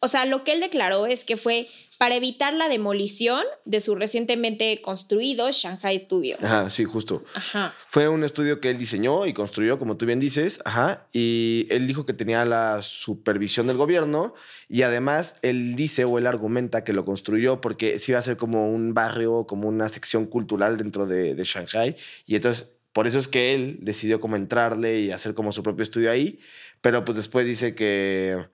o 0.00 0.08
sea, 0.08 0.26
lo 0.26 0.44
que 0.44 0.52
él 0.52 0.60
declaró 0.60 1.06
es 1.06 1.24
que 1.24 1.36
fue 1.36 1.68
para 1.98 2.14
evitar 2.14 2.52
la 2.52 2.68
demolición 2.68 3.42
de 3.64 3.80
su 3.80 3.94
recientemente 3.94 4.80
construido 4.82 5.50
Shanghai 5.50 5.98
Studio. 5.98 6.36
Ajá, 6.42 6.68
sí, 6.68 6.84
justo. 6.84 7.24
Ajá. 7.34 7.74
Fue 7.88 8.06
un 8.08 8.22
estudio 8.22 8.60
que 8.60 8.68
él 8.68 8.76
diseñó 8.76 9.26
y 9.26 9.32
construyó, 9.32 9.78
como 9.78 9.96
tú 9.96 10.04
bien 10.04 10.20
dices, 10.20 10.60
ajá, 10.64 11.06
y 11.12 11.66
él 11.70 11.86
dijo 11.86 12.04
que 12.04 12.12
tenía 12.12 12.44
la 12.44 12.82
supervisión 12.82 13.66
del 13.66 13.78
gobierno 13.78 14.34
y 14.68 14.82
además 14.82 15.36
él 15.42 15.74
dice 15.74 16.04
o 16.04 16.18
él 16.18 16.26
argumenta 16.26 16.84
que 16.84 16.92
lo 16.92 17.04
construyó 17.04 17.60
porque 17.60 17.98
se 17.98 18.12
iba 18.12 18.18
a 18.18 18.22
ser 18.22 18.36
como 18.36 18.70
un 18.70 18.92
barrio, 18.92 19.46
como 19.46 19.68
una 19.68 19.88
sección 19.88 20.26
cultural 20.26 20.76
dentro 20.76 21.06
de, 21.06 21.34
de 21.34 21.44
Shanghai 21.44 21.96
y 22.26 22.36
entonces 22.36 22.72
por 22.92 23.06
eso 23.06 23.18
es 23.18 23.28
que 23.28 23.54
él 23.54 23.78
decidió 23.82 24.20
como 24.20 24.36
entrarle 24.36 25.00
y 25.00 25.10
hacer 25.10 25.34
como 25.34 25.52
su 25.52 25.62
propio 25.62 25.82
estudio 25.82 26.10
ahí, 26.10 26.40
pero 26.80 27.04
pues 27.04 27.16
después 27.16 27.46
dice 27.46 27.74
que 27.74 28.46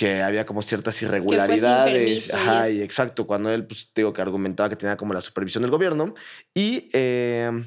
que 0.00 0.22
había 0.22 0.46
como 0.46 0.62
ciertas 0.62 1.02
irregularidades. 1.02 2.32
Ajá, 2.32 2.70
y 2.70 2.80
exacto, 2.80 3.26
cuando 3.26 3.52
él, 3.52 3.66
pues 3.66 3.92
digo 3.94 4.14
que 4.14 4.22
argumentaba 4.22 4.70
que 4.70 4.76
tenía 4.76 4.96
como 4.96 5.12
la 5.12 5.20
supervisión 5.20 5.60
del 5.60 5.70
gobierno. 5.70 6.14
Y 6.54 6.88
em, 6.94 7.66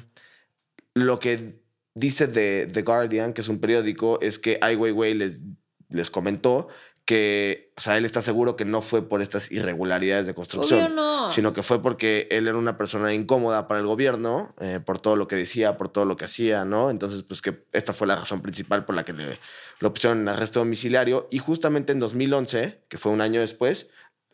lo 0.94 1.20
que 1.20 1.60
dice 1.94 2.26
de 2.26 2.66
The 2.66 2.82
Guardian, 2.82 3.34
que 3.34 3.40
es 3.40 3.46
un 3.46 3.60
periódico, 3.60 4.20
es 4.20 4.40
que 4.40 4.58
Ai 4.62 4.74
Weiwei 4.74 5.14
les, 5.14 5.42
les 5.90 6.10
comentó 6.10 6.66
que, 7.04 7.72
o 7.76 7.80
sea, 7.80 7.98
él 7.98 8.06
está 8.06 8.22
seguro 8.22 8.56
que 8.56 8.64
no 8.64 8.80
fue 8.80 9.06
por 9.06 9.20
estas 9.20 9.52
irregularidades 9.52 10.26
de 10.26 10.34
construcción, 10.34 10.96
sino 11.30 11.52
que 11.52 11.62
fue 11.62 11.82
porque 11.82 12.28
él 12.30 12.48
era 12.48 12.56
una 12.56 12.78
persona 12.78 13.12
incómoda 13.12 13.68
para 13.68 13.80
el 13.80 13.86
gobierno, 13.86 14.54
eh, 14.60 14.80
por 14.84 15.00
todo 15.00 15.14
lo 15.16 15.28
que 15.28 15.36
decía, 15.36 15.76
por 15.76 15.90
todo 15.90 16.06
lo 16.06 16.16
que 16.16 16.24
hacía, 16.24 16.64
¿no? 16.64 16.90
Entonces, 16.90 17.22
pues 17.22 17.42
que 17.42 17.64
esta 17.72 17.92
fue 17.92 18.06
la 18.06 18.16
razón 18.16 18.40
principal 18.40 18.86
por 18.86 18.94
la 18.94 19.04
que 19.04 19.12
le, 19.12 19.38
lo 19.80 19.92
pusieron 19.92 20.20
en 20.20 20.28
arresto 20.28 20.60
domiciliario 20.60 21.28
y 21.30 21.38
justamente 21.38 21.92
en 21.92 22.00
2011, 22.00 22.84
que 22.88 22.96
fue 22.96 23.12
un 23.12 23.20
año 23.20 23.40
después, 23.40 23.90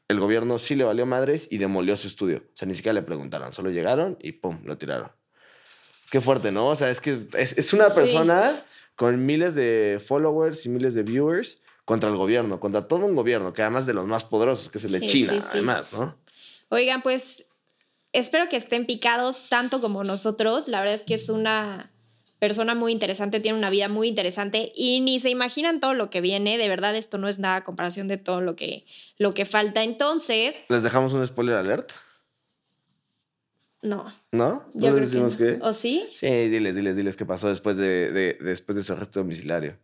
el 0.07 0.21
gobierno 0.21 0.59
sí 0.59 0.77
le 0.77 0.85
valió 0.85 1.07
madres 1.07 1.49
y 1.51 1.59
demolió 1.59 1.97
su 1.97 2.07
estudio. 2.07 2.39
O 2.39 2.57
sea, 2.57 2.69
ni 2.69 2.75
siquiera 2.75 2.95
le 2.95 3.03
preguntaron, 3.03 3.53
solo 3.53 3.71
llegaron 3.71 4.17
y 4.21 4.33
pum, 4.33 4.61
lo 4.65 4.79
tiraron. 4.79 5.11
Qué 6.11 6.21
fuerte, 6.21 6.53
¿no? 6.53 6.69
O 6.69 6.77
sea, 6.77 6.91
es 6.91 7.01
que 7.01 7.27
es, 7.37 7.73
una 7.73 7.91
persona 7.91 8.61
con 8.95 9.25
miles 9.25 9.55
de 9.55 10.01
followers 10.05 10.67
y 10.67 10.69
miles 10.69 10.95
de 10.95 11.03
viewers 11.03 11.63
contra 11.91 12.09
el 12.09 12.15
gobierno, 12.15 12.61
contra 12.61 12.87
todo 12.87 13.05
un 13.05 13.17
gobierno, 13.17 13.53
que 13.53 13.63
además 13.63 13.85
de 13.85 13.95
los 13.95 14.07
más 14.07 14.23
poderosos, 14.23 14.69
que 14.69 14.79
es 14.79 14.85
el 14.85 14.93
de 14.93 15.01
China, 15.01 15.33
además, 15.51 15.93
¿no? 15.93 16.17
Oigan, 16.69 17.03
pues 17.03 17.47
espero 18.13 18.49
que 18.49 18.57
estén 18.57 18.87
picados 18.87 19.49
tanto 19.49 19.81
como 19.81 20.05
nosotros. 20.05 20.69
La 20.69 20.79
verdad 20.79 20.95
es 20.95 21.03
que 21.03 21.15
es 21.15 21.29
una 21.29 21.91
persona 22.39 22.77
muy 22.77 22.93
interesante, 22.93 23.41
tiene 23.41 23.59
una 23.59 23.71
vida 23.71 23.89
muy 23.89 24.07
interesante 24.07 24.71
y 24.77 25.01
ni 25.01 25.19
se 25.19 25.31
imaginan 25.31 25.81
todo 25.81 25.95
lo 25.95 26.11
que 26.11 26.21
viene. 26.21 26.59
De 26.59 26.69
verdad, 26.69 26.95
esto 26.95 27.19
no 27.19 27.27
es 27.27 27.41
nada 27.41 27.57
a 27.57 27.65
comparación 27.65 28.07
de 28.07 28.19
todo 28.19 28.41
lo 28.41 28.55
que, 28.55 28.87
lo 29.19 29.35
que 29.35 29.45
falta. 29.45 29.83
Entonces. 29.83 30.63
¿Les 30.69 30.85
dejamos 30.85 31.13
un 31.13 31.27
spoiler 31.27 31.57
alert? 31.57 31.91
No. 33.83 34.13
¿No? 34.31 34.65
Yo 34.75 34.95
creo 34.95 35.11
que 35.37 35.59
¿O 35.61 35.73
sí? 35.73 36.07
Sí, 36.15 36.29
diles, 36.29 36.73
diles, 36.73 36.95
diles 36.95 37.17
qué 37.17 37.27
pasó 37.27 37.49
después 37.49 37.77
de, 37.77 38.13
de, 38.13 38.39
después 38.41 38.77
de 38.77 38.85
su 38.85 38.93
arresto 38.93 39.19
domiciliario. 39.19 39.77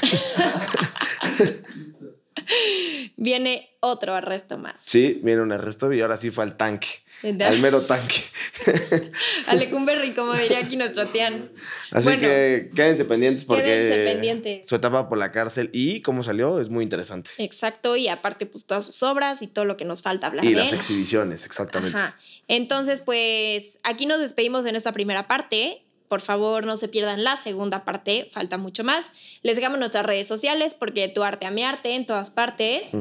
viene 3.16 3.68
otro 3.80 4.14
arresto 4.14 4.58
más. 4.58 4.80
Sí, 4.84 5.20
viene 5.22 5.42
un 5.42 5.52
arresto 5.52 5.92
y 5.92 6.00
ahora 6.00 6.16
sí 6.16 6.30
fue 6.30 6.44
al 6.44 6.56
tanque. 6.56 6.88
Al 7.22 7.58
mero 7.58 7.82
tanque. 7.82 8.22
Alecumberri, 9.48 10.14
como 10.14 10.34
diría 10.34 10.60
aquí 10.60 10.76
nuestro 10.76 11.08
tian. 11.08 11.50
Así 11.90 12.16
que 12.16 12.70
quédense 12.76 13.04
pendientes 13.04 13.44
porque 13.44 13.64
quédense 13.64 14.04
pendientes. 14.04 14.68
su 14.68 14.76
etapa 14.76 15.08
por 15.08 15.18
la 15.18 15.32
cárcel 15.32 15.68
y 15.72 16.00
cómo 16.02 16.22
salió 16.22 16.60
es 16.60 16.70
muy 16.70 16.84
interesante. 16.84 17.30
Exacto, 17.38 17.96
y 17.96 18.06
aparte 18.06 18.46
pues 18.46 18.66
todas 18.66 18.84
sus 18.84 19.02
obras 19.02 19.42
y 19.42 19.48
todo 19.48 19.64
lo 19.64 19.76
que 19.76 19.84
nos 19.84 20.02
falta 20.02 20.28
hablar. 20.28 20.44
Y 20.44 20.54
las 20.54 20.72
exhibiciones, 20.72 21.44
exactamente. 21.44 21.98
Entonces 22.46 23.00
pues 23.00 23.80
aquí 23.82 24.06
nos 24.06 24.20
despedimos 24.20 24.64
en 24.66 24.76
esta 24.76 24.92
primera 24.92 25.26
parte 25.26 25.84
por 26.08 26.20
favor 26.20 26.64
no 26.66 26.76
se 26.76 26.88
pierdan 26.88 27.22
la 27.24 27.36
segunda 27.36 27.84
parte, 27.84 28.28
falta 28.32 28.58
mucho 28.58 28.84
más. 28.84 29.10
Les 29.42 29.56
dejamos 29.56 29.78
nuestras 29.78 30.06
redes 30.06 30.26
sociales 30.26 30.74
porque 30.74 31.08
tu 31.08 31.22
arte 31.22 31.46
a 31.46 31.50
mi 31.50 31.62
arte 31.62 31.94
en 31.94 32.06
todas 32.06 32.30
partes. 32.30 32.92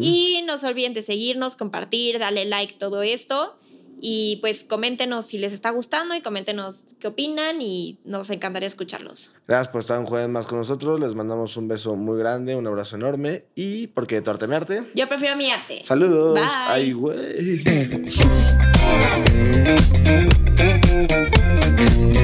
Y 0.00 0.42
no 0.46 0.58
se 0.58 0.66
olviden 0.66 0.94
de 0.94 1.02
seguirnos, 1.02 1.56
compartir, 1.56 2.18
darle 2.18 2.44
like, 2.44 2.74
todo 2.74 3.02
esto. 3.02 3.56
Y 4.00 4.36
pues 4.42 4.64
coméntenos 4.64 5.24
si 5.26 5.38
les 5.38 5.52
está 5.52 5.70
gustando 5.70 6.14
y 6.14 6.20
coméntenos 6.20 6.84
qué 7.00 7.08
opinan 7.08 7.62
y 7.62 7.98
nos 8.04 8.28
encantaría 8.30 8.66
escucharlos. 8.66 9.32
Gracias 9.48 9.68
por 9.68 9.80
estar 9.80 9.98
un 9.98 10.04
jueves 10.04 10.28
más 10.28 10.46
con 10.46 10.58
nosotros. 10.58 11.00
Les 11.00 11.14
mandamos 11.14 11.56
un 11.56 11.66
beso 11.68 11.96
muy 11.96 12.18
grande, 12.18 12.54
un 12.56 12.66
abrazo 12.66 12.96
enorme 12.96 13.44
y 13.54 13.86
porque 13.88 14.20
tu 14.20 14.30
arte 14.30 14.46
mi 14.46 14.54
arte. 14.54 14.82
Yo 14.94 15.08
prefiero 15.08 15.36
mi 15.36 15.50
arte. 15.50 15.82
Saludos. 15.84 16.34
Bye. 16.34 16.48
Ay, 16.68 16.92
güey. 16.92 17.62